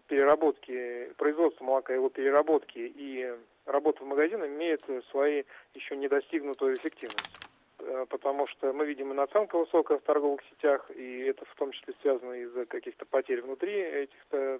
[0.09, 5.45] переработки, производства молока, его переработки и работа в магазине имеет свои
[5.75, 7.47] еще не достигнутую эффективность.
[7.79, 11.73] Э, потому что мы видим и наценка высокая в торговых сетях, и это в том
[11.73, 14.17] числе связано из-за каких-то потерь внутри этих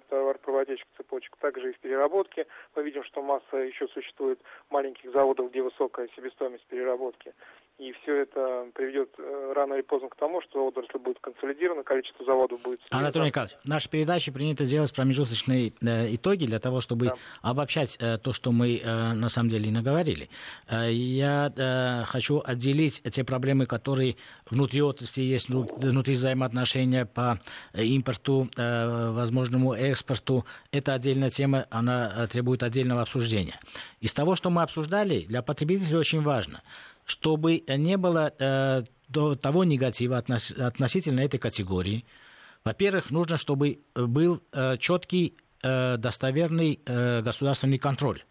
[0.09, 2.47] товаропроводящих цепочек, также и в переработке.
[2.75, 7.33] Мы видим, что масса еще существует маленьких заводов, где высокая себестоимость переработки.
[7.79, 12.25] И все это приведет э, рано или поздно к тому, что отрасль будет консолидирована, количество
[12.25, 12.79] заводов будет...
[12.79, 12.99] Снижено.
[12.99, 17.15] Анатолий Николаевич, в нашей передаче принято делать промежуточные э, итоги для того, чтобы да.
[17.43, 20.27] обобщать э, то, что мы э, на самом деле наговорили.
[20.67, 24.15] Э, я э, хочу отделить те проблемы, которые
[24.49, 27.39] внутри отрасли есть, внутри взаимоотношения по
[27.75, 30.45] импорту, э, возможному экспорту.
[30.71, 33.59] Это отдельная тема, она требует отдельного обсуждения.
[34.01, 36.63] Из того, что мы обсуждали, для потребителей очень важно–
[37.07, 38.83] чтобы не было э,
[39.41, 42.05] того негатива относ, относительно этой категории.
[42.65, 48.23] Во-первых, нужно, чтобы был э, четкий, э, достоверный э, государственный контроль,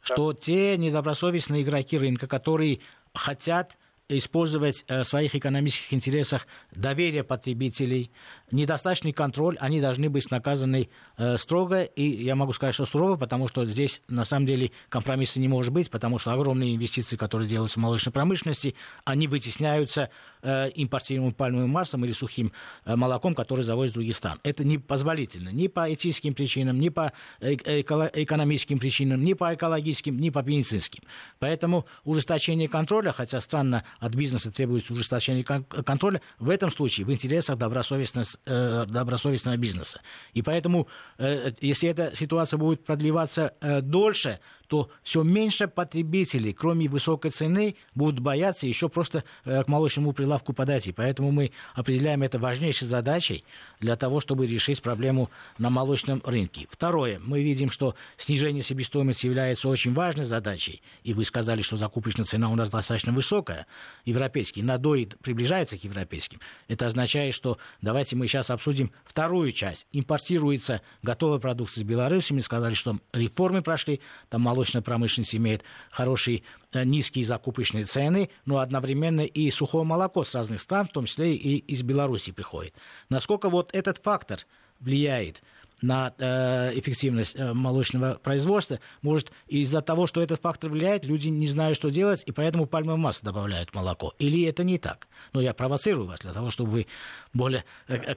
[0.00, 2.78] что те недобросовестные игроки рынка, которые
[3.14, 3.76] хотят
[4.18, 8.10] использовать э, в своих экономических интересах доверие потребителей,
[8.50, 13.48] недостаточный контроль, они должны быть наказаны э, строго, и я могу сказать, что сурово, потому
[13.48, 17.78] что здесь на самом деле компромисса не может быть, потому что огромные инвестиции, которые делаются
[17.78, 20.10] в молочной промышленности, они вытесняются
[20.42, 22.52] э, импортируемым пальмовым маслом или сухим
[22.84, 24.40] молоком, который завозят из других стран.
[24.42, 30.40] Это непозволительно ни по этическим причинам, ни по экономическим причинам, ни по экологическим, ни по
[30.40, 31.02] медицинским.
[31.38, 37.58] Поэтому ужесточение контроля, хотя странно от бизнеса требуется ужесточение контроля, в этом случае в интересах
[37.58, 40.00] добросовестного, э, добросовестного бизнеса.
[40.32, 46.86] И поэтому, э, если эта ситуация будет продлеваться э, дольше, то все меньше потребителей, кроме
[46.86, 50.92] высокой цены, будут бояться еще просто э, к молочному прилавку подойти.
[50.92, 53.44] Поэтому мы определяем это важнейшей задачей
[53.80, 55.28] для того, чтобы решить проблему
[55.58, 56.68] на молочном рынке.
[56.70, 57.18] Второе.
[57.18, 60.82] Мы видим, что снижение себестоимости является очень важной задачей.
[61.02, 63.66] И вы сказали, что закупочная цена у нас достаточно высокая,
[64.04, 64.62] европейский.
[64.62, 66.38] Надои приближается к европейским.
[66.68, 69.88] Это означает, что давайте мы сейчас обсудим вторую часть.
[69.90, 72.32] Импортируется готовая продукция из Беларуси.
[72.32, 76.42] Мы сказали, что реформы прошли, там молочная промышленность имеет хорошие
[76.72, 81.34] э, низкие закупочные цены, но одновременно и сухое молоко с разных стран, в том числе
[81.34, 82.74] и из Беларуси приходит.
[83.08, 84.40] Насколько вот этот фактор
[84.78, 85.42] влияет
[85.80, 88.80] на э, эффективность э, молочного производства.
[89.00, 92.98] Может, из-за того, что этот фактор влияет, люди не знают, что делать, и поэтому пальмовое
[92.98, 94.12] масло добавляют в молоко.
[94.18, 95.08] Или это не так?
[95.32, 96.86] Но я провоцирую вас для того, чтобы вы
[97.32, 97.64] более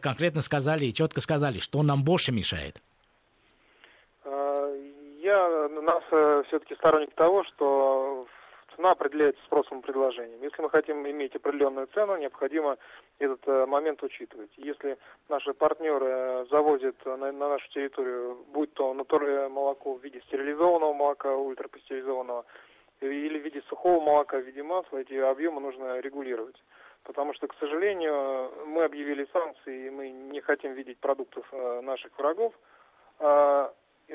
[0.02, 2.82] конкретно сказали и четко сказали, что нам больше мешает.
[5.34, 8.28] А, я нас э, все-таки сторонник того, что
[8.76, 10.42] цена определяется спросом и предложением.
[10.42, 12.78] Если мы хотим иметь определенную цену, необходимо
[13.20, 14.52] этот э, момент учитывать.
[14.58, 14.98] Если
[15.30, 20.94] наши партнеры э, завозят на, на нашу территорию, будь то натуральное молоко в виде стерилизованного
[20.94, 22.46] молока, ультрапастеризованного,
[23.02, 26.56] или в виде сухого молока, в виде масла, эти объемы нужно регулировать.
[27.04, 32.18] Потому что, к сожалению, мы объявили санкции, и мы не хотим видеть продуктов э, наших
[32.18, 32.54] врагов.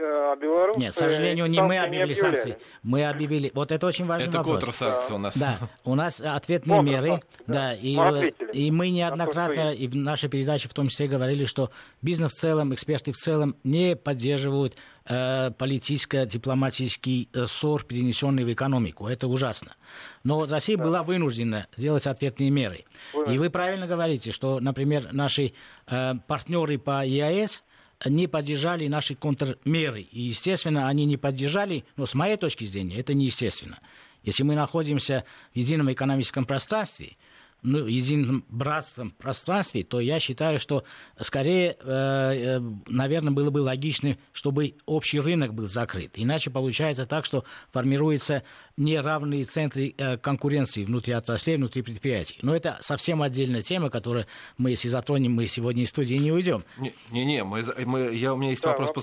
[0.00, 0.80] А а белорусы...
[0.80, 2.58] Нет, к сожалению, не мы объявили санкции.
[2.82, 3.50] Мы объявили...
[3.54, 4.62] Вот это очень важный это вопрос.
[4.62, 5.36] Это санкции у нас.
[5.36, 7.22] Да, у нас ответные меры.
[7.46, 11.70] Да, и, мы и мы неоднократно и в нашей передаче в том числе говорили, что
[12.02, 19.08] бизнес в целом, эксперты в целом не поддерживают э, политическо-дипломатический э, ссор, перенесенный в экономику.
[19.08, 19.76] Это ужасно.
[20.24, 20.84] Но Россия да.
[20.84, 22.84] была вынуждена сделать ответные меры.
[23.14, 23.34] Вынужден.
[23.34, 25.54] И вы правильно говорите, что, например, наши
[25.86, 27.62] э, партнеры по ЕАЭС
[28.04, 30.02] не поддержали наши контрмеры.
[30.02, 33.80] И, естественно, они не поддержали, но с моей точки зрения это неестественно.
[34.22, 37.16] Если мы находимся в едином экономическом пространстве,
[37.62, 40.84] ну, едином братством пространстве, то я считаю, что
[41.20, 46.12] скорее, э, э, наверное, было бы логично, чтобы общий рынок был закрыт.
[46.14, 48.44] Иначе получается так, что формируются
[48.76, 52.38] неравные центры э, конкуренции внутри отраслей, внутри предприятий.
[52.42, 56.64] Но это совсем отдельная тема, которую мы, если затронем, мы сегодня из студии не уйдем.
[57.10, 59.02] Не-не, мы, мы, я, у меня есть да, вопрос по,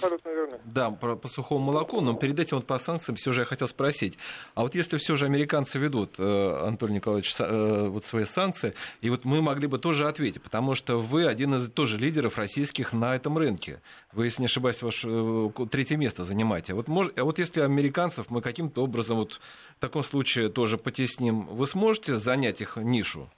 [0.63, 3.67] да, по, по сухому молоку, но перед этим вот по санкциям все же я хотел
[3.67, 4.17] спросить.
[4.53, 8.73] А вот если все же американцы ведут, Анатолий Николаевич, вот свои санкции, санкции.
[9.01, 12.93] И вот мы могли бы тоже ответить, потому что вы один из тоже лидеров российских
[12.93, 13.81] на этом рынке.
[14.13, 16.73] Вы, если не ошибаюсь, ваше э, третье место занимаете.
[16.73, 19.39] Вот, мож, а вот если американцев мы каким-то образом вот
[19.77, 23.29] в таком случае тоже потесним, вы сможете занять их нишу?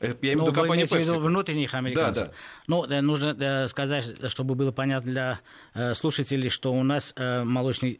[0.00, 2.26] Я имею в виду ну, в виду внутренних американцев.
[2.26, 2.36] Да, да.
[2.68, 5.40] Ну, э, нужно э, сказать, чтобы было понятно для
[5.74, 7.98] э, слушателей, что у нас молочный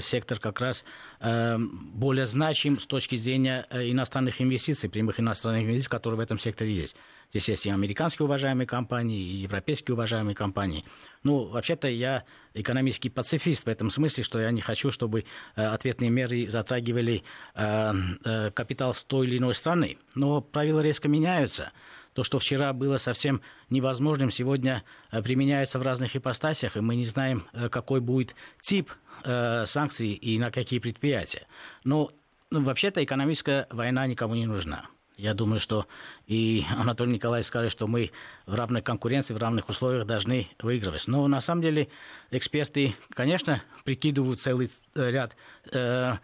[0.00, 0.84] сектор как раз
[1.20, 6.96] более значим с точки зрения иностранных инвестиций, прямых иностранных инвестиций, которые в этом секторе есть.
[7.30, 10.84] Здесь есть и американские уважаемые компании, и европейские уважаемые компании.
[11.22, 16.10] Ну, вообще-то я экономический пацифист в этом смысле, что я не хочу, чтобы э, ответные
[16.10, 17.22] меры затрагивали
[17.54, 17.92] э,
[18.24, 19.98] э, капитал с той или иной страны.
[20.16, 21.70] Но правила резко меняются.
[22.14, 27.06] То, что вчера было совсем невозможным, сегодня э, применяется в разных ипостасях, и мы не
[27.06, 28.90] знаем, э, какой будет тип
[29.24, 31.46] э, санкций и на какие предприятия.
[31.84, 32.10] Но
[32.50, 34.86] ну, вообще-то экономическая война никому не нужна.
[35.16, 35.86] Я думаю, что
[36.26, 38.10] и Анатолий Николаевич скажет, что мы
[38.46, 41.06] в равной конкуренции, в равных условиях должны выигрывать.
[41.08, 41.88] Но на самом деле
[42.30, 45.36] эксперты, конечно, прикидывают целый ряд
[45.72, 46.14] э,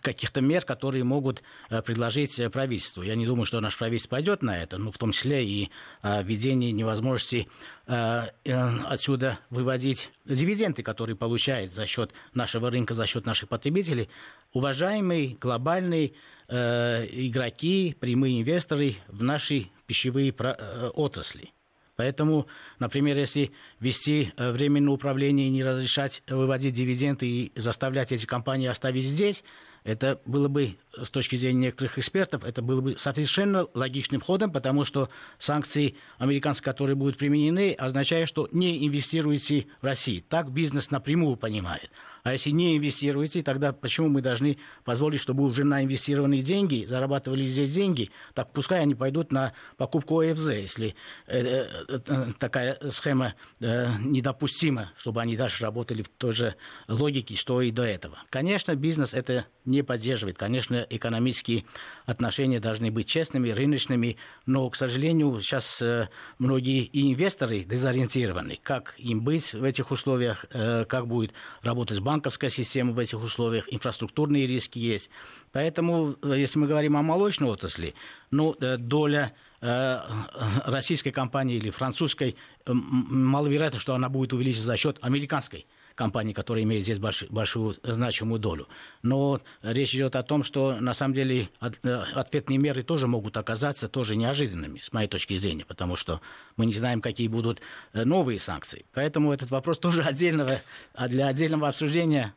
[0.00, 3.02] каких-то мер, которые могут э, предложить э, правительству.
[3.02, 5.70] Я не думаю, что наш правительство пойдет на это, ну, в том числе и
[6.02, 7.48] э, введение невозможности
[7.86, 14.10] отсюда выводить дивиденды, которые получает за счет нашего рынка, за счет наших потребителей.
[14.52, 16.12] Уважаемые глобальные
[16.50, 21.50] игроки, прямые инвесторы в наши пищевые отрасли.
[21.98, 22.46] Поэтому,
[22.78, 29.04] например, если вести временное управление и не разрешать выводить дивиденды и заставлять эти компании оставить
[29.04, 29.42] здесь,
[29.88, 34.84] это было бы, с точки зрения некоторых экспертов, это было бы совершенно логичным ходом, потому
[34.84, 40.22] что санкции американские, которые будут применены, означают, что не инвестируете в Россию.
[40.28, 41.90] Так бизнес напрямую понимает.
[42.22, 47.46] А если не инвестируете, тогда почему мы должны позволить, чтобы уже на инвестированные деньги зарабатывали
[47.46, 48.10] здесь деньги?
[48.34, 50.94] Так пускай они пойдут на покупку ОФЗ, если
[51.26, 56.54] э, э, э, такая схема э, недопустима, чтобы они дальше работали в той же
[56.88, 58.18] логике, что и до этого.
[58.28, 60.36] Конечно, бизнес это не не поддерживает.
[60.36, 61.64] Конечно, экономические
[62.04, 68.58] отношения должны быть честными, рыночными, но, к сожалению, сейчас э, многие инвесторы дезориентированы.
[68.62, 73.72] Как им быть в этих условиях, э, как будет работать банковская система в этих условиях,
[73.72, 75.10] инфраструктурные риски есть.
[75.52, 77.94] Поэтому, если мы говорим о молочной отрасли,
[78.30, 85.66] ну, доля российской компании или французской, маловероятно, что она будет увеличиться за счет американской
[85.98, 88.68] компании, которая имеет здесь большую, большую значимую долю.
[89.02, 93.88] Но речь идет о том, что на самом деле э, ответные меры тоже могут оказаться
[93.88, 96.20] тоже неожиданными, с моей точки зрения, потому что
[96.56, 97.60] мы не знаем, какие будут
[97.92, 98.86] э, новые санкции.
[98.94, 100.62] Поэтому этот вопрос тоже отдельного,
[100.94, 102.32] а для отдельного обсуждения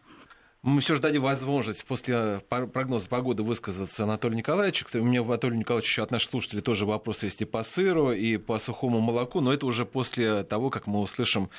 [0.64, 4.86] мы все же дадим возможность после прогноза погоды высказаться Анатолию Николаевичу.
[4.86, 8.12] Кстати, у меня в Анатолию Николаевичу от наших слушателей тоже вопросы есть и по сыру,
[8.12, 11.50] и по сухому молоку, но это уже после того, как мы услышим,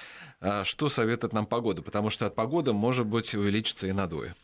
[0.41, 4.35] а, что советует нам погода, потому что от погоды, может быть, увеличится и надои.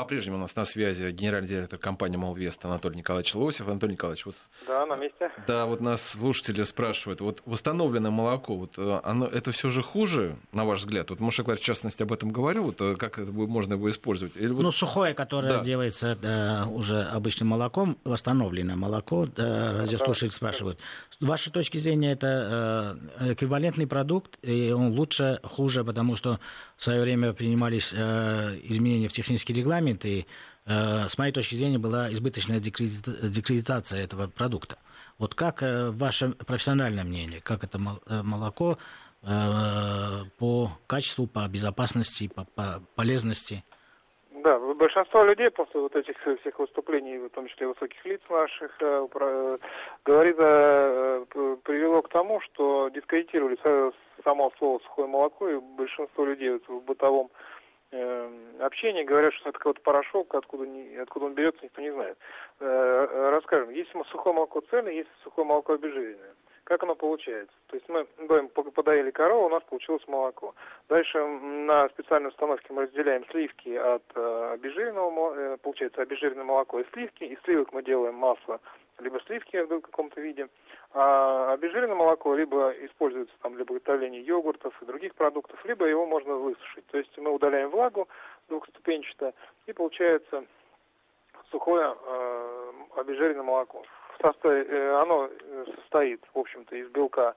[0.00, 3.68] По-прежнему у нас на связи генеральный директор компании «Молвест» Анатолий Николаевич Лосев.
[3.68, 4.34] Анатолий Николаевич, вот...
[4.66, 5.30] Да, на месте.
[5.46, 10.36] Да, вот нас слушатели спрашивают, вот восстановленное молоко, вот э, оно, это все же хуже,
[10.52, 11.10] на ваш взгляд?
[11.10, 14.36] Вот Маша Кларич, в частности, об этом говорил, вот э, как это можно его использовать?
[14.36, 14.62] Или вот...
[14.62, 15.62] Ну, сухое, которое да.
[15.62, 20.34] делается да, уже обычным молоком, восстановленное молоко, да, радиослушатели да.
[20.34, 20.78] спрашивают.
[21.10, 26.40] С вашей точки зрения, это э, эквивалентный продукт, и он лучше, хуже, потому что
[26.78, 30.26] в свое время принимались э, изменения в технический регламент, и
[30.66, 34.78] э, с моей точки зрения была избыточная декредитация этого продукта.
[35.18, 38.78] Вот как э, ваше профессиональное мнение, как это э, молоко
[39.22, 43.62] по качеству, по безопасности, по, по полезности?
[44.42, 48.78] Да, большинство людей после вот этих всех выступлений, в том числе высоких лиц наших,
[50.06, 50.36] говорит,
[51.64, 53.58] привело к тому, что дискредитировали
[54.24, 57.30] само слово сухое молоко, и большинство людей в бытовом
[57.92, 58.30] э,
[58.60, 62.18] общении говорят, что это какой-то порошок, откуда, не, откуда он берется, никто не знает.
[62.60, 66.34] Э, расскажем, есть сухое молоко цельное, есть сухое молоко обезжиренное.
[66.70, 67.52] Как оно получается?
[67.66, 68.04] То есть мы
[68.48, 70.54] подоили корову, у нас получилось молоко.
[70.88, 76.84] Дальше на специальной установке мы разделяем сливки от э, обезжиренного, э, получается обезжиренное молоко и
[76.92, 77.24] сливки.
[77.24, 78.60] Из сливок мы делаем масло,
[79.00, 80.46] либо сливки в каком-то виде.
[80.92, 86.34] А обезжиренное молоко либо используется там для приготовления йогуртов и других продуктов, либо его можно
[86.34, 86.86] высушить.
[86.86, 88.06] То есть мы удаляем влагу
[88.48, 89.34] двухступенчато
[89.66, 90.44] и получается
[91.50, 93.82] сухое э, обезжиренное молоко.
[94.22, 97.34] Э, оно э, состоит, в общем-то, из белка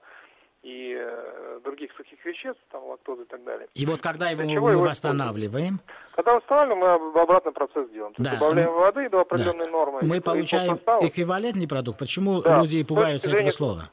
[0.62, 3.68] и э, других сухих веществ, там лактозы и так далее.
[3.74, 5.80] И вот когда его мы его восстанавливаем?
[6.14, 8.14] Когда восстанавливаем, мы обратный процесс делаем.
[8.14, 8.30] То да.
[8.30, 9.72] есть добавляем воды до определенной да.
[9.72, 10.00] нормы.
[10.02, 11.98] Мы получаем эквивалентный продукт.
[11.98, 12.60] Почему да.
[12.60, 13.90] люди пугаются этого слова?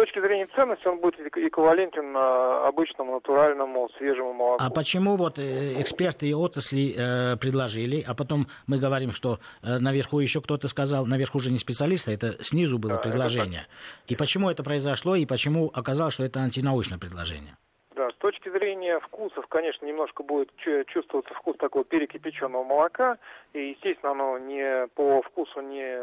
[0.00, 4.64] С точки зрения ценности он будет эквивалентен обычному натуральному свежему молоку.
[4.64, 9.76] А почему вот э, эксперты и отрасли э, предложили, а потом мы говорим, что э,
[9.78, 13.66] наверху еще кто-то сказал, наверху же не специалисты, это снизу было да, предложение.
[14.06, 17.58] И почему это произошло, и почему оказалось, что это антинаучное предложение?
[18.50, 20.50] Точки зрения вкусов, конечно, немножко будет
[20.86, 23.18] чувствоваться вкус такого перекипяченного молока,
[23.52, 25.98] и, естественно, оно не по вкусу не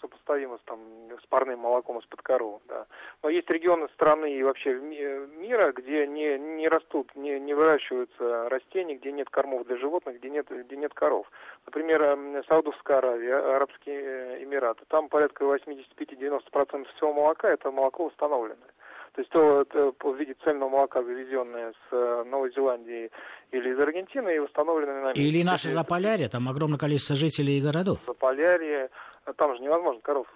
[0.00, 0.80] сопоставимо с, там,
[1.22, 2.86] с парным молоком из-под коровы, да.
[3.22, 8.96] Но есть регионы страны и вообще мира, где не, не растут, не, не выращиваются растения,
[8.96, 11.30] где нет кормов для животных, где нет, где нет коров.
[11.66, 12.18] Например,
[12.48, 18.75] Саудовская Аравия, Арабские э, Эмираты, там порядка 85-90% всего молока это молоко установленное.
[19.16, 23.10] То есть то, то в виде цельного молока, завезенное с э, Новой Зеландии
[23.50, 25.22] или из Аргентины и установленное на месте.
[25.22, 28.00] Или наше Заполярье, там огромное количество жителей и городов.
[28.06, 28.90] Заполярье,
[29.36, 30.26] там же невозможно коров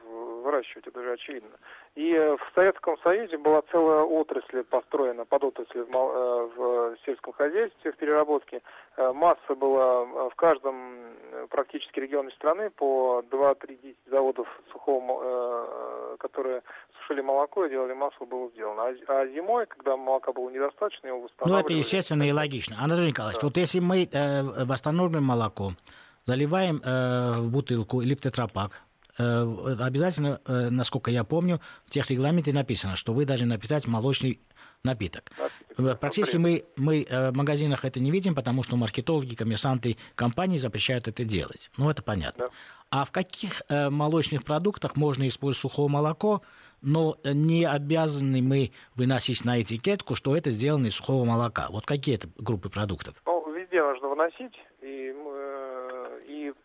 [0.41, 1.51] выращивать, это же очевидно.
[1.95, 7.93] И э, в Советском Союзе была целая отрасль построена, подотрасль в, э, в сельском хозяйстве,
[7.93, 8.63] в переработке.
[8.97, 11.15] Масса была в каждом
[11.49, 16.63] практически регионе страны по 2-3 заводов сухого, которые
[17.11, 18.83] сушили молоко и делали масло, было сделано.
[18.83, 21.63] А, а зимой, когда молока было недостаточно, его восстанавливали.
[21.63, 22.77] Ну, это естественно и логично.
[22.81, 23.47] Анатолий Николаевич, да.
[23.47, 25.73] вот если мы э, восстановим молоко,
[26.27, 28.90] заливаем э, в бутылку или в тетрапак, э,
[29.23, 34.41] обязательно, э, насколько я помню, в тех регламенте написано, что вы должны написать молочный
[34.83, 35.31] напиток.
[35.39, 36.01] напиток.
[36.01, 41.09] Практически мы, мы э, в магазинах это не видим, потому что маркетологи, коммерсанты компании запрещают
[41.09, 41.71] это делать.
[41.77, 42.47] Ну, это понятно.
[42.47, 42.51] Да.
[42.91, 46.43] А в каких э, молочных продуктах можно использовать сухое молоко,
[46.83, 51.69] но не обязаны мы выносить на этикетку, что это сделано из сухого молока.
[51.71, 53.23] Вот какие это группы продуктов?
[53.27, 54.80] Ну, везде нужно выносить, э,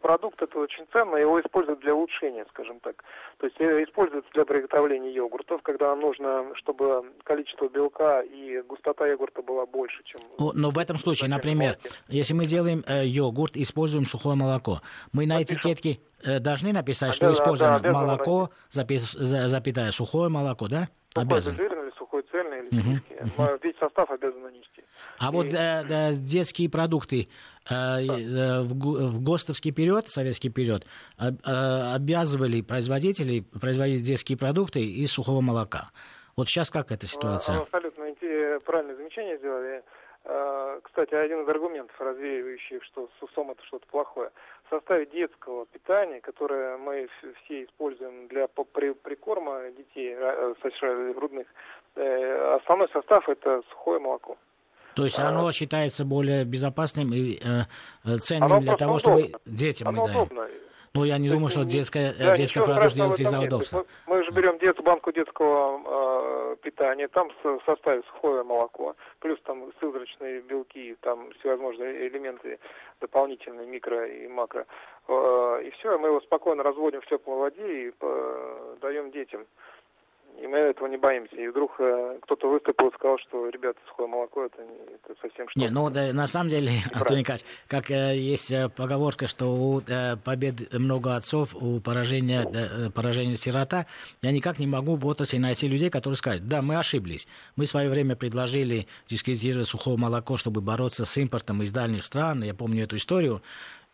[0.06, 3.03] продукт это очень ценно, его используют для улучшения, скажем так.
[3.39, 9.08] То есть э, используется для приготовления йогуртов, когда нам нужно, чтобы количество белка и густота
[9.08, 10.22] йогурта была больше, чем...
[10.38, 14.82] Но в этом случае, например, если мы делаем э, йогурт, используем сухое молоко,
[15.12, 20.88] мы на этикетке э, должны написать, что используем да, молоко, запис, запятая, сухое молоко, да?
[21.16, 21.56] Обязан.
[21.56, 23.60] Жирное сухое цельное или угу.
[23.64, 24.84] Весь состав обязан нанести.
[25.18, 25.32] А и...
[25.32, 27.28] вот э, детские продукты
[27.70, 30.86] в, в ГОСТовский период, советский период,
[31.18, 35.89] э, э, обязывали производителей производить детские продукты из сухого молока.
[36.38, 37.61] Вот сейчас как эта ситуация?
[37.61, 38.05] Абсолютно
[38.66, 39.84] правильное замечание сделали.
[40.26, 44.32] Э, кстати, один из аргументов, развеивающих, что СУСОМ это что-то плохое.
[44.66, 47.07] В составе детского питания, которое мы
[47.43, 50.16] все используем для прикорма детей,
[51.13, 51.47] грудных,
[51.95, 54.38] основной состав это сухое молоко.
[54.96, 59.39] То есть оно а, считается более безопасным и э, ценным для того, чтобы удобно.
[59.46, 60.22] детям оно мы даем.
[60.24, 60.48] Удобно.
[60.96, 63.86] Ну, я не думаю, что детская, да, детская продукт делается из-за удобства.
[64.08, 69.38] Мы, мы же берем дет, банку детского э, питания, там в составе сухое молоко, плюс
[69.43, 72.60] там сывороточные белки, там всевозможные элементы
[73.02, 74.66] дополнительные, микро и макро.
[75.10, 79.46] Э, и все, мы его спокойно разводим в теплой воде и э, даем детям.
[80.42, 81.36] И мы этого не боимся.
[81.36, 85.60] И вдруг э, кто-то выступил и сказал, что, ребята, сухое молоко это, это совсем что-то.
[85.60, 89.82] Не, ну да, на самом деле, Антон Николаевич, как э, есть э, поговорка, что у
[89.82, 93.86] э, побед много отцов, у поражения, э, поражения сирота,
[94.22, 97.28] я никак не могу в отрасли найти людей, которые скажут, да, мы ошиблись.
[97.56, 102.44] Мы в свое время предложили дискредитировать сухое молоко, чтобы бороться с импортом из дальних стран.
[102.44, 103.42] Я помню эту историю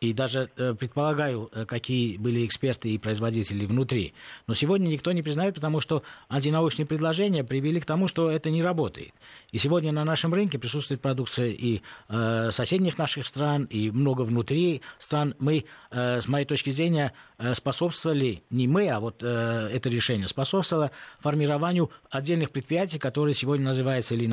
[0.02, 4.14] и даже э, предполагаю, э, какие были эксперты и производители внутри.
[4.48, 8.64] Но сегодня никто не признает, потому что антинаучные предложения привели к тому, что это не
[8.64, 9.14] работает.
[9.52, 14.82] И сегодня на нашем рынке присутствует продукция и э, соседних наших стран, и много внутри
[14.98, 15.36] стран.
[15.38, 20.28] Мы, э, с моей точки зрения, э, способствовали, не мы, а вот э, это решение,
[20.28, 20.90] способствовало
[21.20, 24.26] формированию отдельных предприятий, которые сегодня называются или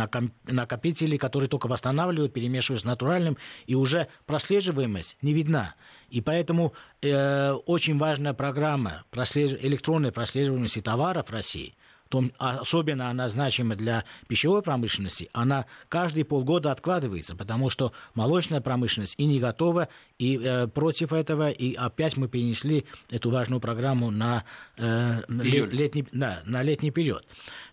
[0.46, 5.74] накопители, которые только восстанавливают, перемешивают с натуральным, и уже прослеживаемость не видна видна.
[6.10, 9.52] И поэтому э, очень важная программа прослеж...
[9.52, 11.74] электронной прослеживаемости товаров в России,
[12.08, 19.16] том, особенно она значима для пищевой промышленности, она каждые полгода откладывается, потому что молочная промышленность
[19.18, 19.88] и не готова,
[20.18, 24.44] и э, против этого, и опять мы перенесли эту важную программу на,
[24.78, 27.26] э, лет, летний, да, на летний период.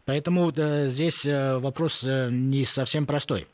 [0.04, 3.48] Поэтому э, здесь э, вопрос э, не совсем простой.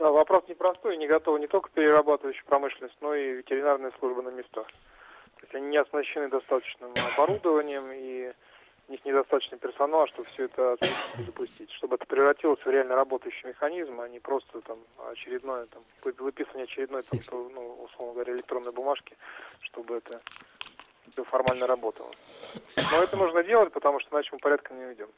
[0.00, 4.66] Да, вопрос непростой, не готова не только перерабатывающая промышленность, но и ветеринарная служба на местах.
[4.66, 8.32] То есть они не оснащены достаточным оборудованием и
[8.88, 10.78] у них недостаточно персонала, чтобы все это
[11.18, 14.78] запустить, чтобы это превратилось в реально работающий механизм, а не просто там
[15.10, 17.20] очередное там выписывание очередной там,
[17.52, 19.14] ну, условно говоря, электронной бумажки,
[19.60, 20.22] чтобы это
[21.12, 22.10] все формально работало.
[22.90, 25.08] Но это нужно делать, потому что иначе мы порядка не уйдем.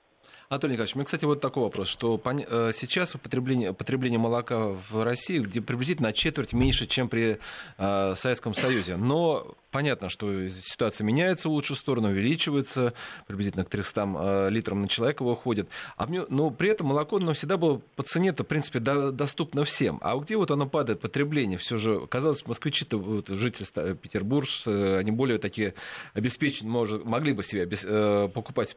[0.49, 5.03] Анатолий Николаевич, у меня, кстати, вот такой вопрос, что э, сейчас употребление, потребление молока в
[5.03, 7.39] России где приблизительно на четверть меньше, чем при
[7.79, 8.97] э, Советском Союзе.
[8.97, 12.93] Но понятно, что ситуация меняется в лучшую сторону, увеличивается,
[13.27, 15.69] приблизительно к 300 э, литрам на человека выходит.
[15.97, 19.65] А мне, но при этом молоко оно всегда было по цене-то, в принципе, до, доступно
[19.65, 19.99] всем.
[20.03, 21.59] А где вот оно падает, потребление?
[21.59, 25.75] Все же, казалось, москвичи-то, вот, жители Петербург, они более такие
[26.15, 28.77] обеспечены, может, могли бы себе э, покупать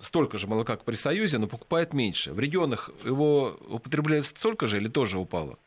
[0.00, 2.32] столько же молока, при Союзе, но покупают меньше.
[2.32, 5.58] В регионах его употребляют столько же или тоже упало?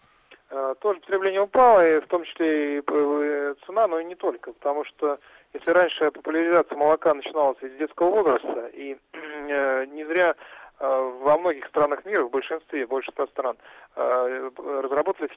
[0.49, 4.53] Э, тоже потребление упало, и в том числе и э, цена, но и не только,
[4.53, 5.19] потому что
[5.53, 10.35] если раньше популяризация молока начиналась из детского возраста, и э, не зря
[10.79, 13.57] во многих странах мира, в большинстве, в большинстве стран,
[13.95, 15.27] разработали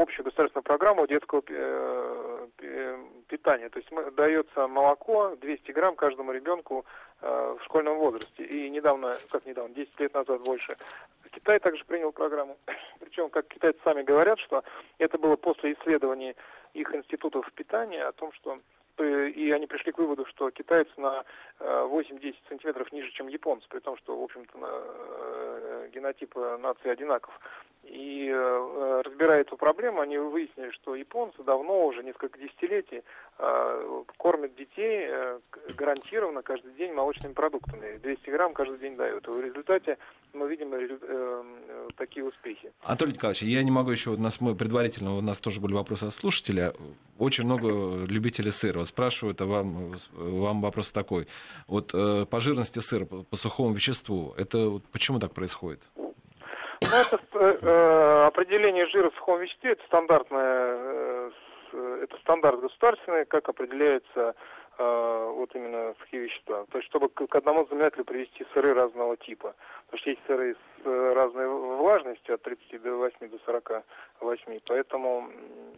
[0.00, 1.42] общую государственную программу детского
[3.26, 3.68] питания.
[3.70, 6.84] То есть дается молоко 200 грамм каждому ребенку
[7.20, 8.44] в школьном возрасте.
[8.44, 10.76] И недавно, как недавно, 10 лет назад больше,
[11.32, 12.56] Китай также принял программу.
[13.00, 14.62] Причем, как китайцы сами говорят, что
[14.98, 16.36] это было после исследований
[16.74, 18.58] их институтов питания о том, что
[18.98, 21.24] и они пришли к выводу, что китайцы на
[21.58, 27.38] 8-10 э, сантиметров ниже, чем японцы, при том, что, в общем-то, э, генотип нации одинаков.
[27.84, 33.02] И э, разбирая эту проблему, они выяснили, что японцы давно, уже несколько десятилетий,
[34.18, 35.10] кормят детей
[35.74, 37.98] гарантированно каждый день молочными продуктами.
[37.98, 39.26] 200 грамм каждый день дают.
[39.26, 39.98] И в результате
[40.32, 40.70] мы видим
[41.96, 42.72] такие успехи.
[42.82, 46.04] Анатолий Николаевич, я не могу еще, у нас мы предварительно, у нас тоже были вопросы
[46.04, 46.72] от слушателя.
[47.18, 51.26] Очень много любителей сыра вот спрашивают, а вам, вам вопрос такой.
[51.66, 55.80] Вот э, по жирности сыра, по, сухому веществу, это почему так происходит?
[56.92, 61.30] Ну, это э, определение жира в сухом веществе, это стандартная,
[61.72, 64.34] э, это стандарт государственный, как определяется
[64.78, 66.64] вот именно сухие вещества.
[66.72, 69.54] То есть, чтобы к одному знаменателю привести сыры разного типа.
[69.84, 74.58] Потому что есть сыры с разной влажностью от 30 до 8 до 48.
[74.66, 75.28] Поэтому,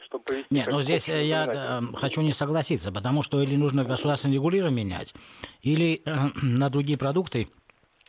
[0.05, 0.55] чтобы привести...
[0.55, 5.12] Нет, но здесь я хочу не согласиться, потому что или нужно государственное регулирование менять,
[5.61, 6.11] или э,
[6.43, 7.49] на другие продукты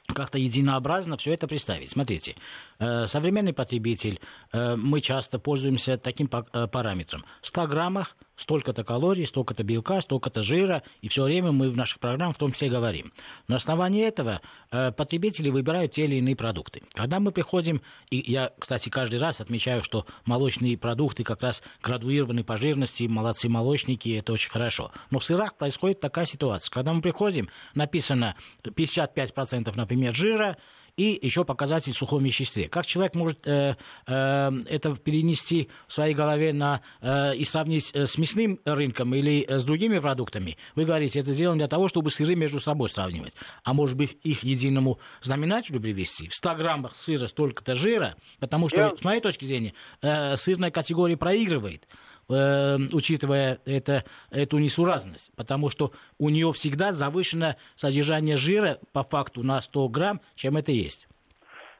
[0.08, 1.92] как-то единообразно все это представить.
[1.92, 2.36] Смотрите,
[2.80, 4.20] э, современный потребитель,
[4.52, 7.26] э, мы часто пользуемся таким параметром.
[7.42, 12.00] В 100 граммах столько-то калорий, столько-то белка, столько-то жира, и все время мы в наших
[12.00, 13.14] программах в том числе говорим.
[13.48, 16.84] На основании этого э, потребители выбирают те или иные продукты.
[16.94, 22.44] Когда мы приходим, и я, кстати, каждый раз отмечаю, что молочные продукты как раз градуированы
[22.44, 24.92] по жирности, молодцы молочники, это очень хорошо.
[25.12, 26.72] Но в сырах происходит такая ситуация.
[26.72, 30.58] Когда мы приходим, написано 55%, например, жира,
[30.98, 32.70] и еще показатель в сухом веществе.
[32.70, 33.76] Как человек может э,
[34.08, 39.46] э, это перенести в своей голове на, э, и сравнить э, с мясным рынком или
[39.48, 40.58] э, с другими продуктами?
[40.76, 43.34] Вы говорите, это сделано для того, чтобы сыры между собой сравнивать.
[43.64, 46.30] А может быть, их единому знаменателю привести?
[46.30, 48.96] В 100 граммах сыра столько-то жира, потому что, Я...
[48.96, 51.88] с моей точки зрения, э, сырная категория проигрывает.
[52.28, 59.44] Э, учитывая это, эту несуразность, потому что у нее всегда завышено содержание жира по факту
[59.44, 61.08] на 100 грамм, чем это есть.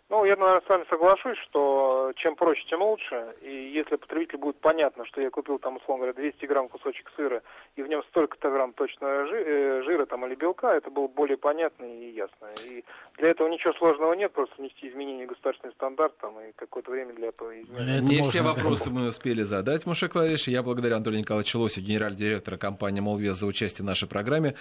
[0.08, 3.34] Ну, я, наверное, с вами соглашусь, что чем проще, тем лучше.
[3.42, 7.42] И если потребителю будет понятно, что я купил там, условно говоря, 200 грамм кусочек сыра,
[7.76, 11.86] и в нем столько-то грамм точно э, жира там, или белка, это было более понятно
[11.86, 12.50] и ясно.
[12.64, 12.84] И
[13.18, 17.14] для этого ничего сложного нет, просто внести изменения в государственный стандарт там, и какое-то время
[17.16, 18.02] для этого изменения.
[18.02, 20.48] Не все вопросы мы успели задать, Мушек Лариш.
[20.48, 24.54] Я благодарю Анатолия Николаевича Лосю, генерального директора компании «Молвес» за участие в нашей программе.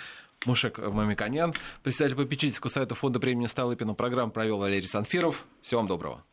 [0.47, 3.95] Мушек Мамиканян, председатель попечительского совета фонда премии Столыпина.
[3.95, 5.44] Программу провел Валерий Санфиров.
[5.63, 6.25] Всего вам доброго.